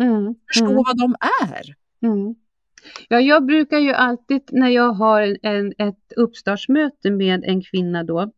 mm. 0.00 0.34
förstå 0.52 0.70
mm. 0.70 0.76
vad 0.76 0.98
de 0.98 1.16
är. 1.42 1.74
Mm. 2.02 2.34
Ja, 3.08 3.20
jag 3.20 3.46
brukar 3.46 3.78
ju 3.78 3.92
alltid 3.92 4.42
när 4.52 4.68
jag 4.68 4.92
har 4.92 5.36
en, 5.42 5.72
ett 5.78 6.12
uppstartsmöte 6.16 7.10
med 7.10 7.44
en 7.44 7.62
kvinna 7.62 8.04
då, 8.04 8.20
eh, 8.20 8.28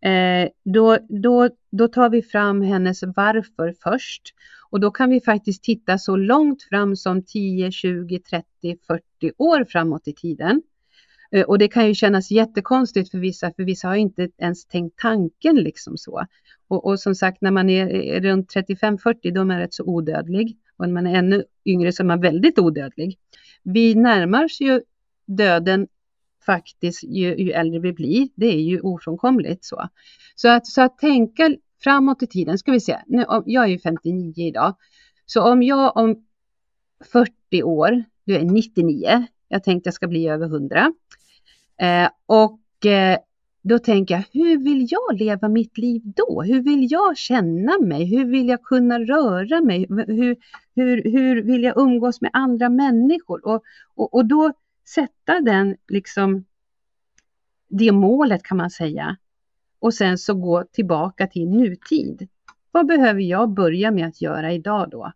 Eh, 0.00 0.48
då, 0.64 0.98
då, 1.08 1.48
då 1.70 1.88
tar 1.88 2.10
vi 2.10 2.22
fram 2.22 2.62
hennes 2.62 3.02
varför 3.16 3.74
först. 3.82 4.22
Och 4.70 4.80
då 4.80 4.90
kan 4.90 5.10
vi 5.10 5.20
faktiskt 5.20 5.62
titta 5.62 5.98
så 5.98 6.16
långt 6.16 6.62
fram 6.62 6.96
som 6.96 7.22
10, 7.22 7.70
20, 7.70 8.18
30, 8.18 8.44
40 8.86 9.02
år 9.38 9.64
framåt 9.64 10.08
i 10.08 10.12
tiden. 10.12 10.62
Eh, 11.32 11.42
och 11.42 11.58
det 11.58 11.68
kan 11.68 11.88
ju 11.88 11.94
kännas 11.94 12.30
jättekonstigt 12.30 13.10
för 13.10 13.18
vissa, 13.18 13.52
för 13.56 13.62
vissa 13.62 13.88
har 13.88 13.94
inte 13.94 14.28
ens 14.38 14.66
tänkt 14.66 14.98
tanken 14.98 15.56
liksom 15.56 15.96
så. 15.96 16.26
Och, 16.68 16.86
och 16.86 17.00
som 17.00 17.14
sagt, 17.14 17.40
när 17.40 17.50
man 17.50 17.70
är, 17.70 17.88
är 17.88 18.20
runt 18.20 18.54
35-40, 18.54 19.32
då 19.32 19.40
är 19.40 19.44
man 19.44 19.58
rätt 19.58 19.74
så 19.74 19.84
odödlig. 19.84 20.58
Och 20.76 20.86
när 20.86 20.94
man 20.94 21.06
är 21.06 21.18
ännu 21.18 21.44
yngre 21.64 21.92
så 21.92 22.02
är 22.02 22.06
man 22.06 22.20
väldigt 22.20 22.58
odödlig. 22.58 23.18
Vi 23.62 23.94
närmar 23.94 24.44
oss 24.44 24.60
ju 24.60 24.80
döden 25.26 25.86
faktiskt 26.46 27.04
ju, 27.04 27.36
ju, 27.36 27.50
äldre 27.50 27.80
vi 27.80 27.92
blir. 27.92 28.28
Det 28.34 28.46
är 28.46 28.60
ju 28.60 28.80
ofrånkomligt 28.80 29.64
så. 29.64 29.88
Så 30.34 30.48
att, 30.48 30.66
så 30.66 30.82
att 30.82 30.98
tänka 30.98 31.56
framåt 31.82 32.22
i 32.22 32.26
tiden, 32.26 32.58
ska 32.58 32.72
vi 32.72 32.80
se, 32.80 32.98
nu, 33.06 33.24
jag 33.46 33.64
är 33.64 33.68
ju 33.68 33.78
59 33.78 34.32
idag, 34.36 34.76
så 35.26 35.42
om 35.52 35.62
jag 35.62 35.96
om 35.96 36.24
40 37.12 37.62
år, 37.62 38.04
du 38.24 38.36
är 38.36 38.44
99, 38.44 39.26
jag 39.48 39.64
tänkte 39.64 39.88
jag 39.88 39.94
ska 39.94 40.06
bli 40.06 40.28
över 40.28 40.46
100, 40.46 40.92
eh, 41.80 42.08
och 42.26 42.86
eh, 42.86 43.18
då 43.62 43.78
tänker 43.78 44.14
jag, 44.14 44.24
hur 44.32 44.58
vill 44.64 44.86
jag 44.90 45.18
leva 45.18 45.48
mitt 45.48 45.78
liv 45.78 46.02
då? 46.04 46.42
Hur 46.42 46.62
vill 46.62 46.92
jag 46.92 47.16
känna 47.16 47.78
mig? 47.78 48.04
Hur 48.04 48.24
vill 48.24 48.48
jag 48.48 48.62
kunna 48.62 48.98
röra 48.98 49.60
mig? 49.60 49.86
Hur, 49.88 50.36
hur, 50.74 51.02
hur 51.04 51.42
vill 51.42 51.62
jag 51.62 51.78
umgås 51.78 52.20
med 52.20 52.30
andra 52.32 52.68
människor? 52.68 53.46
Och, 53.46 53.62
och, 53.94 54.14
och 54.14 54.26
då 54.26 54.52
sätta 54.88 55.40
den, 55.40 55.76
liksom, 55.88 56.44
det 57.68 57.92
målet 57.92 58.42
kan 58.42 58.56
man 58.56 58.70
säga. 58.70 59.16
Och 59.78 59.94
sen 59.94 60.18
så 60.18 60.34
gå 60.34 60.64
tillbaka 60.72 61.26
till 61.26 61.48
nutid. 61.48 62.28
Vad 62.70 62.86
behöver 62.86 63.20
jag 63.20 63.50
börja 63.50 63.90
med 63.90 64.06
att 64.06 64.22
göra 64.22 64.52
idag 64.52 64.90
då? 64.90 65.12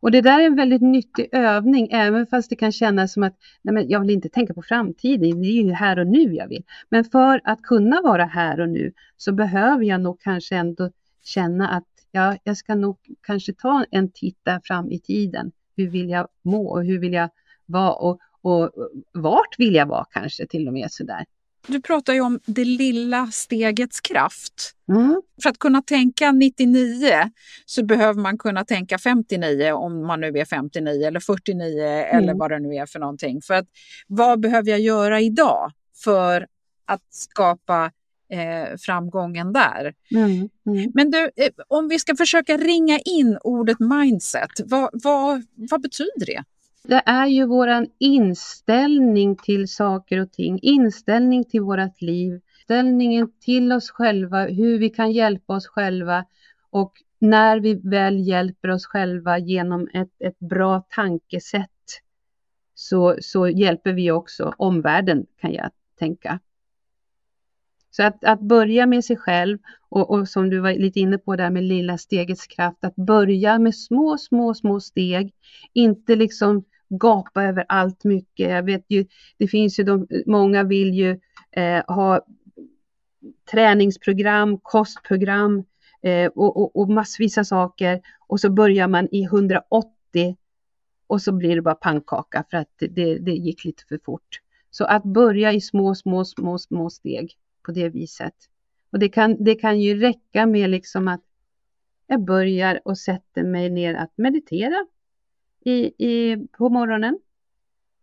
Och 0.00 0.10
det 0.10 0.20
där 0.20 0.40
är 0.40 0.46
en 0.46 0.56
väldigt 0.56 0.82
nyttig 0.82 1.28
övning, 1.32 1.88
även 1.90 2.26
fast 2.26 2.50
det 2.50 2.56
kan 2.56 2.72
kännas 2.72 3.12
som 3.12 3.22
att 3.22 3.36
nej 3.62 3.74
men 3.74 3.88
jag 3.88 4.00
vill 4.00 4.10
inte 4.10 4.28
tänka 4.28 4.54
på 4.54 4.62
framtiden, 4.62 5.42
det 5.42 5.48
är 5.48 5.62
ju 5.62 5.72
här 5.72 5.98
och 5.98 6.06
nu 6.06 6.34
jag 6.34 6.48
vill. 6.48 6.64
Men 6.88 7.04
för 7.04 7.40
att 7.44 7.62
kunna 7.62 8.00
vara 8.02 8.24
här 8.24 8.60
och 8.60 8.68
nu 8.68 8.92
så 9.16 9.32
behöver 9.32 9.84
jag 9.84 10.00
nog 10.00 10.20
kanske 10.20 10.56
ändå 10.56 10.90
känna 11.24 11.68
att 11.68 11.86
ja, 12.10 12.36
jag 12.44 12.56
ska 12.56 12.74
nog 12.74 12.98
kanske 13.22 13.52
ta 13.52 13.84
en 13.90 14.10
titt 14.10 14.38
där 14.42 14.60
fram 14.64 14.90
i 14.90 15.00
tiden. 15.00 15.52
Hur 15.76 15.88
vill 15.88 16.08
jag 16.08 16.28
må 16.42 16.68
och 16.68 16.84
hur 16.84 16.98
vill 16.98 17.12
jag 17.12 17.30
vara 17.66 17.92
och, 17.92 18.18
och 18.42 18.70
vart 19.12 19.58
vill 19.58 19.74
jag 19.74 19.86
vara 19.86 20.04
kanske 20.10 20.46
till 20.46 20.68
och 20.68 20.74
med 20.74 20.92
sådär. 20.92 21.24
Du 21.66 21.80
pratar 21.82 22.14
ju 22.14 22.20
om 22.20 22.40
det 22.46 22.64
lilla 22.64 23.26
stegets 23.26 24.00
kraft. 24.00 24.74
Mm. 24.88 25.22
För 25.42 25.50
att 25.50 25.58
kunna 25.58 25.82
tänka 25.82 26.32
99 26.32 27.30
så 27.66 27.84
behöver 27.84 28.20
man 28.20 28.38
kunna 28.38 28.64
tänka 28.64 28.98
59 28.98 29.72
om 29.72 30.06
man 30.06 30.20
nu 30.20 30.38
är 30.38 30.44
59 30.44 31.06
eller 31.06 31.20
49 31.20 31.82
mm. 31.82 32.18
eller 32.18 32.34
vad 32.34 32.50
det 32.50 32.58
nu 32.58 32.74
är 32.74 32.86
för 32.86 32.98
någonting. 32.98 33.42
För 33.42 33.54
att 33.54 33.66
vad 34.06 34.40
behöver 34.40 34.70
jag 34.70 34.80
göra 34.80 35.20
idag 35.20 35.72
för 36.04 36.46
att 36.84 37.02
skapa 37.10 37.90
eh, 38.32 38.76
framgången 38.78 39.52
där? 39.52 39.94
Mm. 40.10 40.48
mm. 40.66 40.92
Men 40.94 41.10
du, 41.10 41.30
eh, 41.36 41.50
om 41.68 41.88
vi 41.88 41.98
ska 41.98 42.16
försöka 42.16 42.56
ringa 42.56 42.98
in 42.98 43.38
ordet 43.40 43.80
mindset, 43.80 44.50
vad, 44.64 44.90
vad, 44.92 45.44
vad 45.54 45.82
betyder 45.82 46.26
det? 46.26 46.44
Det 46.84 47.02
är 47.06 47.26
ju 47.26 47.46
våran 47.46 47.86
inställning 47.98 49.36
till 49.36 49.68
saker 49.68 50.20
och 50.20 50.32
ting, 50.32 50.58
inställning 50.62 51.44
till 51.44 51.60
vårt 51.60 52.02
liv, 52.02 52.40
inställningen 52.58 53.32
till 53.40 53.72
oss 53.72 53.90
själva, 53.90 54.46
hur 54.46 54.78
vi 54.78 54.90
kan 54.90 55.12
hjälpa 55.12 55.54
oss 55.56 55.66
själva 55.66 56.24
och 56.70 56.92
när 57.18 57.60
vi 57.60 57.74
väl 57.74 58.28
hjälper 58.28 58.70
oss 58.70 58.86
själva 58.86 59.38
genom 59.38 59.88
ett, 59.94 60.12
ett 60.18 60.38
bra 60.38 60.86
tankesätt 60.90 61.70
så, 62.74 63.16
så 63.20 63.48
hjälper 63.48 63.92
vi 63.92 64.10
också 64.10 64.54
omvärlden 64.56 65.26
kan 65.40 65.52
jag 65.52 65.70
tänka. 65.98 66.40
Så 67.90 68.02
att, 68.02 68.24
att 68.24 68.40
börja 68.40 68.86
med 68.86 69.04
sig 69.04 69.16
själv 69.16 69.58
och, 69.88 70.10
och, 70.10 70.28
som 70.28 70.50
du 70.50 70.60
var 70.60 70.72
lite 70.72 71.00
inne 71.00 71.18
på 71.18 71.36
där 71.36 71.50
med 71.50 71.62
lilla 71.62 71.98
stegets 71.98 72.46
kraft, 72.46 72.84
att 72.84 72.96
börja 72.96 73.58
med 73.58 73.74
små, 73.74 74.18
små, 74.18 74.54
små 74.54 74.80
steg, 74.80 75.32
inte 75.72 76.16
liksom 76.16 76.64
gapa 76.88 77.44
över 77.44 77.64
allt 77.68 78.04
mycket. 78.04 78.50
Jag 78.50 78.62
vet 78.62 78.84
ju, 78.88 79.06
det 79.36 79.48
finns 79.48 79.80
ju 79.80 79.84
de, 79.84 80.06
många 80.26 80.62
vill 80.62 80.94
ju 80.94 81.20
eh, 81.50 81.84
ha 81.86 82.20
träningsprogram, 83.50 84.58
kostprogram 84.58 85.64
eh, 86.02 86.26
och, 86.26 86.56
och, 86.56 86.76
och 86.76 86.88
massvisa 86.90 87.44
saker 87.44 88.00
och 88.28 88.40
så 88.40 88.50
börjar 88.50 88.88
man 88.88 89.08
i 89.10 89.22
180 89.22 90.36
och 91.06 91.22
så 91.22 91.32
blir 91.32 91.54
det 91.54 91.62
bara 91.62 91.74
pannkaka 91.74 92.44
för 92.50 92.56
att 92.56 92.74
det, 92.78 93.18
det 93.18 93.32
gick 93.32 93.64
lite 93.64 93.82
för 93.88 94.00
fort. 94.04 94.40
Så 94.70 94.84
att 94.84 95.04
börja 95.04 95.52
i 95.52 95.60
små, 95.60 95.94
små, 95.94 96.24
små, 96.24 96.58
små 96.58 96.90
steg 96.90 97.36
på 97.68 97.72
det 97.72 97.88
viset. 97.88 98.34
Och 98.92 98.98
det 98.98 99.08
kan, 99.08 99.44
det 99.44 99.54
kan 99.54 99.80
ju 99.80 100.00
räcka 100.00 100.46
med 100.46 100.70
liksom 100.70 101.08
att 101.08 101.20
jag 102.06 102.24
börjar 102.24 102.80
och 102.84 102.98
sätter 102.98 103.42
mig 103.42 103.70
ner 103.70 103.94
att 103.94 104.12
meditera 104.16 104.86
i, 105.64 106.06
i, 106.06 106.36
på 106.52 106.68
morgonen. 106.68 107.18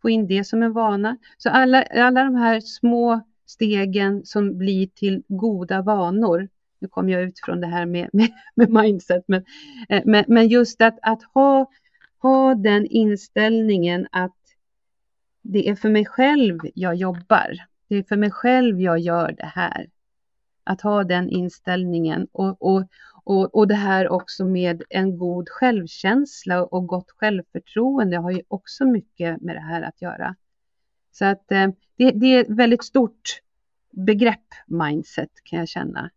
Få 0.02 0.10
in 0.10 0.28
det 0.28 0.44
som 0.44 0.64
en 0.64 0.74
vana. 0.74 1.18
Så 1.38 1.50
alla, 1.50 1.84
alla 1.84 2.24
de 2.24 2.36
här 2.36 2.60
små 2.60 3.22
stegen 3.46 4.26
som 4.26 4.58
blir 4.58 4.88
till 4.88 5.24
goda 5.28 5.82
vanor. 5.82 6.50
Nu 6.80 6.88
kom 6.88 7.10
jag 7.10 7.22
ut 7.22 7.40
från 7.40 7.62
det 7.62 7.68
här 7.68 7.86
med, 7.86 8.10
med, 8.14 8.30
med 8.56 8.70
mindset, 8.70 9.24
men, 9.28 9.46
eh, 9.90 10.02
men, 10.06 10.26
men 10.28 10.48
just 10.48 10.82
att, 10.82 11.00
att 11.02 11.24
ha, 11.24 11.72
ha 12.18 12.56
den 12.56 12.86
inställningen 12.86 14.08
att 14.12 14.38
det 15.42 15.70
är 15.70 15.76
för 15.76 15.90
mig 15.90 16.06
själv 16.06 16.60
jag 16.74 16.96
jobbar. 16.96 17.75
Det 17.88 17.96
är 17.96 18.04
för 18.04 18.18
mig 18.18 18.32
själv 18.32 18.82
jag 18.82 19.00
gör 19.00 19.32
det 19.32 19.46
här. 19.46 19.90
Att 20.64 20.82
ha 20.82 21.04
den 21.04 21.30
inställningen 21.30 22.28
och, 22.32 22.62
och, 22.62 22.84
och, 23.24 23.56
och 23.56 23.68
det 23.68 23.76
här 23.76 24.10
också 24.10 24.46
med 24.46 24.84
en 24.90 25.18
god 25.18 25.50
självkänsla 25.50 26.64
och 26.64 26.88
gott 26.88 27.12
självförtroende 27.12 28.18
har 28.18 28.32
ju 28.32 28.42
också 28.48 28.86
mycket 28.86 29.42
med 29.42 29.56
det 29.56 29.62
här 29.62 29.82
att 29.82 30.02
göra. 30.02 30.36
Så 31.12 31.26
att 31.26 31.52
eh, 31.52 31.68
det, 31.98 32.12
det 32.12 32.26
är 32.26 32.42
ett 32.42 32.50
väldigt 32.50 32.84
stort 32.84 33.42
begrepp, 33.92 34.48
mindset, 34.68 35.32
kan 35.44 35.60
jag 35.60 35.68
känna. 35.68 36.10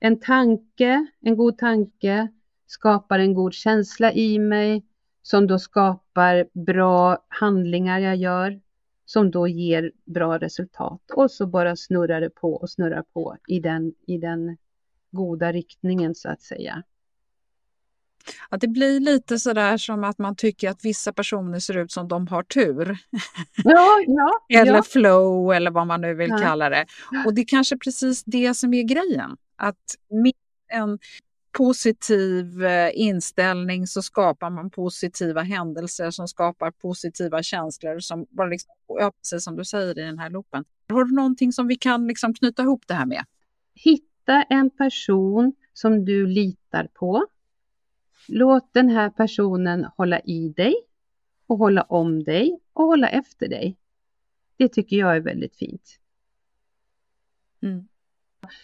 En 0.00 0.20
tanke, 0.20 1.06
en 1.20 1.36
god 1.36 1.58
tanke 1.58 2.28
skapar 2.66 3.18
en 3.18 3.34
god 3.34 3.54
känsla 3.54 4.12
i 4.12 4.38
mig 4.38 4.84
som 5.22 5.46
då 5.46 5.58
skapar 5.58 6.48
bra 6.52 7.26
handlingar 7.28 7.98
jag 7.98 8.16
gör 8.16 8.60
som 9.10 9.30
då 9.30 9.48
ger 9.48 9.92
bra 10.04 10.38
resultat 10.38 11.10
och 11.14 11.30
så 11.30 11.46
bara 11.46 11.76
snurrar 11.76 12.20
det 12.20 12.30
på 12.30 12.54
och 12.54 12.70
snurrar 12.70 13.02
på 13.02 13.36
i 13.48 13.60
den, 13.60 13.94
i 14.06 14.18
den 14.18 14.56
goda 15.10 15.52
riktningen 15.52 16.14
så 16.14 16.28
att 16.28 16.42
säga. 16.42 16.82
Att 18.48 18.60
det 18.60 18.68
blir 18.68 19.00
lite 19.00 19.38
sådär 19.38 19.76
som 19.76 20.04
att 20.04 20.18
man 20.18 20.36
tycker 20.36 20.70
att 20.70 20.84
vissa 20.84 21.12
personer 21.12 21.58
ser 21.58 21.76
ut 21.76 21.92
som 21.92 22.08
de 22.08 22.26
har 22.26 22.42
tur. 22.42 22.98
Ja, 23.64 24.04
ja, 24.06 24.46
eller 24.60 24.74
ja. 24.74 24.82
flow 24.82 25.52
eller 25.52 25.70
vad 25.70 25.86
man 25.86 26.00
nu 26.00 26.14
vill 26.14 26.30
kalla 26.30 26.68
det. 26.68 26.86
Och 27.26 27.34
det 27.34 27.40
är 27.40 27.46
kanske 27.46 27.78
precis 27.78 28.24
det 28.24 28.54
som 28.54 28.74
är 28.74 28.82
grejen. 28.82 29.36
Att 29.56 29.96
med 30.08 30.32
en 30.68 30.98
positiv 31.58 32.64
eh, 32.64 32.90
inställning 32.94 33.86
så 33.86 34.02
skapar 34.02 34.50
man 34.50 34.70
positiva 34.70 35.42
händelser 35.42 36.10
som 36.10 36.28
skapar 36.28 36.70
positiva 36.70 37.42
känslor 37.42 37.98
som 37.98 38.26
bara 38.30 38.46
liksom, 38.46 38.74
ja, 38.86 39.12
precis 39.18 39.44
som 39.44 39.56
du 39.56 39.64
säger 39.64 39.98
i 39.98 40.02
den 40.02 40.18
här 40.18 40.30
loopen. 40.30 40.64
Har 40.88 41.04
du 41.04 41.14
någonting 41.14 41.52
som 41.52 41.66
vi 41.66 41.76
kan 41.76 42.06
liksom 42.06 42.34
knyta 42.34 42.62
ihop 42.62 42.82
det 42.86 42.94
här 42.94 43.06
med? 43.06 43.24
Hitta 43.74 44.42
en 44.42 44.70
person 44.70 45.52
som 45.72 46.04
du 46.04 46.26
litar 46.26 46.88
på. 46.94 47.26
Låt 48.28 48.74
den 48.74 48.88
här 48.88 49.10
personen 49.10 49.86
hålla 49.96 50.20
i 50.20 50.48
dig 50.48 50.74
och 51.46 51.58
hålla 51.58 51.82
om 51.82 52.24
dig 52.24 52.60
och 52.72 52.84
hålla 52.84 53.08
efter 53.08 53.48
dig. 53.48 53.76
Det 54.56 54.68
tycker 54.68 54.96
jag 54.96 55.16
är 55.16 55.20
väldigt 55.20 55.56
fint. 55.56 55.98
Mm 57.62 57.88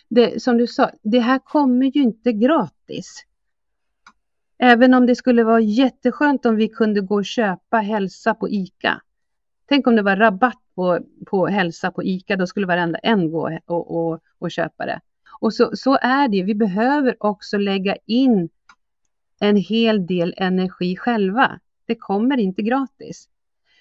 det, 0.09 0.43
som 0.43 0.59
du 0.59 0.67
sa, 0.67 0.91
det 1.03 1.21
här 1.21 1.39
kommer 1.39 1.87
ju 1.87 2.03
inte 2.03 2.33
gratis. 2.33 2.74
Även 4.59 4.95
om 4.95 5.07
det 5.07 5.15
skulle 5.15 5.45
vara 5.45 5.61
jätteskönt 5.61 6.47
om 6.47 6.57
vi 6.57 6.69
kunde 6.69 7.01
gå 7.01 7.15
och 7.15 7.25
köpa 7.25 7.77
hälsa 7.77 8.35
på 8.35 8.49
ICA. 8.49 9.01
Tänk 9.69 9.87
om 9.87 9.97
det 9.97 10.03
var 10.03 10.17
rabatt 10.17 10.63
på, 10.75 10.99
på 11.27 11.47
hälsa 11.47 11.91
på 11.91 12.05
ICA, 12.05 12.37
då 12.37 12.47
skulle 12.47 12.67
varenda 12.67 12.99
en 12.99 13.31
gå 13.31 13.59
och, 13.67 13.97
och, 13.97 14.21
och 14.39 14.51
köpa 14.51 14.87
det. 14.87 15.01
Och 15.41 15.55
så, 15.55 15.71
så 15.77 15.99
är 16.03 16.29
det 16.29 16.43
vi 16.43 16.55
behöver 16.55 17.17
också 17.21 17.59
lägga 17.59 17.97
in 18.07 18.49
en 19.41 19.57
hel 19.57 20.07
del 20.07 20.35
energi 20.37 20.97
själva. 20.97 21.61
Det 21.87 21.95
kommer 21.95 22.37
inte 22.37 22.63
gratis. 22.63 23.29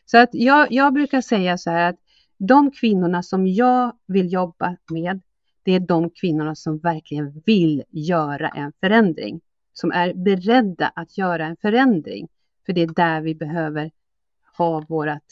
Så 0.05 0.17
att 0.17 0.29
jag, 0.31 0.71
jag 0.71 0.93
brukar 0.93 1.21
säga 1.21 1.57
så 1.57 1.69
här 1.69 1.89
att 1.89 1.99
de 2.37 2.71
kvinnorna 2.71 3.23
som 3.23 3.47
jag 3.47 3.97
vill 4.05 4.33
jobba 4.33 4.77
med, 4.91 5.21
det 5.63 5.71
är 5.71 5.79
de 5.79 6.09
kvinnorna 6.09 6.55
som 6.55 6.77
verkligen 6.77 7.41
vill 7.45 7.83
göra 7.89 8.49
en 8.49 8.73
förändring, 8.79 9.41
som 9.73 9.91
är 9.91 10.13
beredda 10.13 10.87
att 10.95 11.17
göra 11.17 11.45
en 11.45 11.57
förändring. 11.57 12.27
För 12.65 12.73
det 12.73 12.81
är 12.81 12.87
där 12.87 13.21
vi 13.21 13.35
behöver 13.35 13.91
ha 14.57 14.85
vårat, 14.89 15.23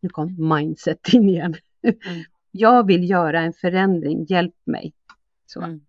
nu 0.00 0.08
kom 0.08 0.48
mindset 0.56 1.08
in 1.12 1.28
igen. 1.28 1.54
Mm. 1.82 2.24
Jag 2.50 2.86
vill 2.86 3.10
göra 3.10 3.40
en 3.40 3.52
förändring, 3.52 4.24
hjälp 4.24 4.54
mig. 4.64 4.92
Så. 5.46 5.60
Mm. 5.62 5.80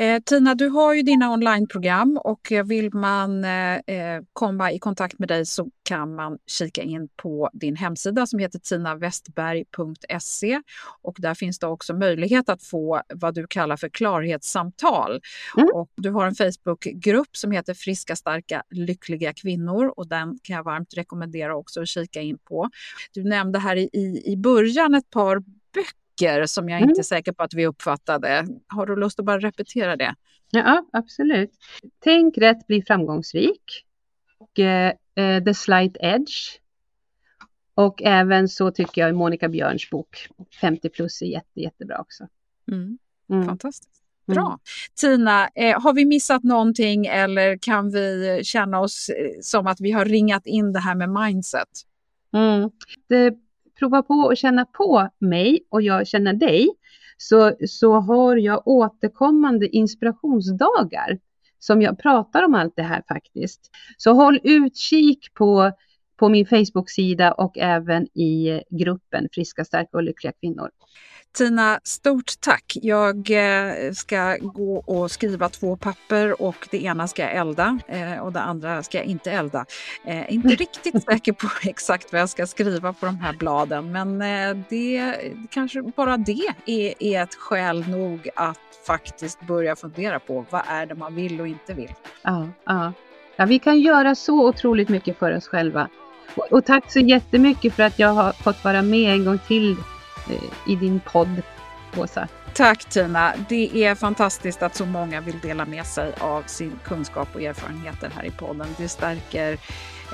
Eh, 0.00 0.22
Tina, 0.22 0.54
du 0.54 0.68
har 0.68 0.94
ju 0.94 1.02
dina 1.02 1.30
onlineprogram 1.30 2.20
och 2.24 2.52
vill 2.64 2.94
man 2.94 3.44
eh, 3.44 3.76
eh, 3.76 4.22
komma 4.32 4.72
i 4.72 4.78
kontakt 4.78 5.18
med 5.18 5.28
dig 5.28 5.46
så 5.46 5.70
kan 5.82 6.14
man 6.14 6.38
kika 6.46 6.82
in 6.82 7.08
på 7.16 7.50
din 7.52 7.76
hemsida 7.76 8.26
som 8.26 8.38
heter 8.38 8.58
tinavestberg.se 8.58 10.62
och 11.02 11.16
där 11.18 11.34
finns 11.34 11.58
det 11.58 11.66
också 11.66 11.94
möjlighet 11.94 12.48
att 12.48 12.62
få 12.62 13.02
vad 13.14 13.34
du 13.34 13.46
kallar 13.46 13.76
för 13.76 13.88
klarhetssamtal. 13.88 15.20
Mm. 15.56 15.68
Och 15.74 15.90
du 15.96 16.10
har 16.10 16.26
en 16.26 16.34
Facebookgrupp 16.34 17.36
som 17.36 17.52
heter 17.52 17.74
Friska, 17.74 18.16
starka, 18.16 18.62
lyckliga 18.70 19.32
kvinnor 19.32 19.92
och 19.96 20.08
den 20.08 20.38
kan 20.42 20.56
jag 20.56 20.64
varmt 20.64 20.94
rekommendera 20.96 21.56
också 21.56 21.82
att 21.82 21.88
kika 21.88 22.20
in 22.20 22.38
på. 22.38 22.70
Du 23.12 23.24
nämnde 23.24 23.58
här 23.58 23.76
i, 23.76 24.22
i 24.24 24.36
början 24.36 24.94
ett 24.94 25.10
par 25.10 25.38
böcker 25.74 26.07
böcker 26.18 26.46
som 26.46 26.68
jag 26.68 26.80
inte 26.80 26.92
är 26.92 26.94
mm. 26.94 27.04
säker 27.04 27.32
på 27.32 27.42
att 27.42 27.54
vi 27.54 27.66
uppfattade. 27.66 28.46
Har 28.66 28.86
du 28.86 28.96
lust 28.96 29.18
att 29.18 29.24
bara 29.24 29.38
repetera 29.38 29.96
det? 29.96 30.14
Ja, 30.50 30.84
absolut. 30.92 31.50
Tänk 31.98 32.38
rätt, 32.38 32.66
bli 32.66 32.82
framgångsrik. 32.82 33.84
Och, 34.38 34.58
eh, 34.58 34.92
eh 35.14 35.44
The 35.44 35.54
Slight 35.54 35.96
Edge. 36.00 36.58
Och 37.74 38.02
även 38.02 38.48
så 38.48 38.70
tycker 38.70 39.00
jag 39.00 39.14
Monica 39.14 39.48
Björns 39.48 39.90
bok 39.90 40.28
50 40.60 40.88
plus 40.88 41.22
är 41.22 41.26
jätte, 41.26 41.60
jättebra 41.60 42.00
också. 42.00 42.26
Mm. 42.70 42.98
Mm. 43.30 43.46
Fantastiskt. 43.46 44.02
Bra. 44.26 44.46
Mm. 44.46 44.58
Tina, 44.94 45.48
eh, 45.54 45.80
har 45.80 45.92
vi 45.92 46.04
missat 46.04 46.42
någonting 46.42 47.06
eller 47.06 47.56
kan 47.56 47.90
vi 47.90 48.40
känna 48.44 48.80
oss 48.80 49.08
eh, 49.08 49.40
som 49.40 49.66
att 49.66 49.80
vi 49.80 49.90
har 49.90 50.04
ringat 50.04 50.46
in 50.46 50.72
det 50.72 50.80
här 50.80 50.94
med 50.94 51.10
mindset? 51.10 51.68
Mm. 52.32 52.70
Det 53.08 53.34
prova 53.78 54.02
på 54.02 54.14
och 54.14 54.36
känna 54.36 54.64
på 54.64 55.08
mig 55.18 55.60
och 55.68 55.82
jag 55.82 56.06
känner 56.06 56.32
dig 56.32 56.68
så, 57.16 57.52
så 57.66 57.92
har 57.92 58.36
jag 58.36 58.62
återkommande 58.68 59.68
inspirationsdagar 59.68 61.18
som 61.58 61.82
jag 61.82 61.98
pratar 61.98 62.42
om 62.44 62.54
allt 62.54 62.76
det 62.76 62.82
här 62.82 63.02
faktiskt. 63.08 63.70
Så 63.96 64.12
håll 64.12 64.40
utkik 64.42 65.34
på, 65.34 65.72
på 66.16 66.28
min 66.28 66.46
Facebook-sida 66.46 67.32
och 67.32 67.58
även 67.58 68.18
i 68.18 68.62
gruppen 68.70 69.28
Friska, 69.32 69.64
starka 69.64 69.96
och 69.96 70.02
lyckliga 70.02 70.32
kvinnor. 70.40 70.70
Tina, 71.36 71.80
stort 71.84 72.32
tack. 72.40 72.72
Jag 72.74 73.30
eh, 73.30 73.92
ska 73.92 74.36
gå 74.36 74.76
och 74.76 75.10
skriva 75.10 75.48
två 75.48 75.76
papper 75.76 76.42
och 76.42 76.68
det 76.70 76.84
ena 76.84 77.08
ska 77.08 77.22
jag 77.22 77.34
elda 77.34 77.78
eh, 77.88 78.18
och 78.18 78.32
det 78.32 78.40
andra 78.40 78.82
ska 78.82 78.98
jag 78.98 79.06
inte 79.06 79.30
elda. 79.30 79.66
Eh, 80.04 80.34
inte 80.34 80.48
riktigt 80.54 81.04
säker 81.04 81.32
på 81.32 81.48
exakt 81.68 82.12
vad 82.12 82.20
jag 82.20 82.28
ska 82.28 82.46
skriva 82.46 82.92
på 82.92 83.06
de 83.06 83.18
här 83.18 83.32
bladen 83.32 83.92
men 83.92 84.18
det 84.68 85.14
kanske 85.50 85.82
bara 85.82 86.16
det 86.16 86.48
är, 86.66 86.94
är 87.02 87.22
ett 87.22 87.34
skäl 87.34 87.88
nog 87.88 88.28
att 88.36 88.58
faktiskt 88.86 89.40
börja 89.40 89.76
fundera 89.76 90.20
på 90.20 90.44
vad 90.50 90.62
är 90.68 90.86
det 90.86 90.94
man 90.94 91.14
vill 91.14 91.40
och 91.40 91.48
inte 91.48 91.74
vill. 91.74 91.92
Ja, 92.22 92.48
ja. 92.64 92.92
ja 93.36 93.46
vi 93.46 93.58
kan 93.58 93.80
göra 93.80 94.14
så 94.14 94.48
otroligt 94.48 94.88
mycket 94.88 95.18
för 95.18 95.36
oss 95.36 95.48
själva. 95.48 95.88
Och, 96.36 96.52
och 96.52 96.64
tack 96.64 96.92
så 96.92 96.98
jättemycket 96.98 97.74
för 97.74 97.82
att 97.82 97.98
jag 97.98 98.08
har 98.08 98.32
fått 98.32 98.64
vara 98.64 98.82
med 98.82 99.12
en 99.12 99.24
gång 99.24 99.38
till 99.48 99.76
i 100.66 100.76
din 100.76 101.00
podd, 101.00 101.42
Åsa. 101.96 102.28
Tack 102.54 102.84
Tina! 102.84 103.34
Det 103.48 103.84
är 103.84 103.94
fantastiskt 103.94 104.62
att 104.62 104.74
så 104.74 104.86
många 104.86 105.20
vill 105.20 105.40
dela 105.40 105.64
med 105.64 105.86
sig 105.86 106.12
av 106.20 106.42
sin 106.46 106.78
kunskap 106.84 107.28
och 107.34 107.42
erfarenheter 107.42 108.10
här 108.16 108.24
i 108.24 108.30
podden. 108.30 108.68
Det 108.76 108.88
stärker 108.88 109.58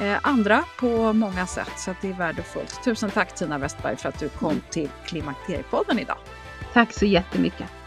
eh, 0.01 0.17
andra 0.23 0.65
på 0.81 1.13
många 1.13 1.47
sätt, 1.47 1.73
så 1.77 1.95
det 2.01 2.09
är 2.09 2.13
värdefullt. 2.13 2.85
Tusen 2.85 3.11
tack 3.11 3.35
Tina 3.35 3.59
Westberg 3.59 3.97
för 3.97 4.09
att 4.09 4.19
du 4.19 4.29
kom 4.29 4.61
till 4.71 4.89
Klimakteriepodden 5.07 5.99
idag. 5.99 6.19
Tack 6.73 6.93
så 6.93 7.07
jättemycket. 7.07 7.84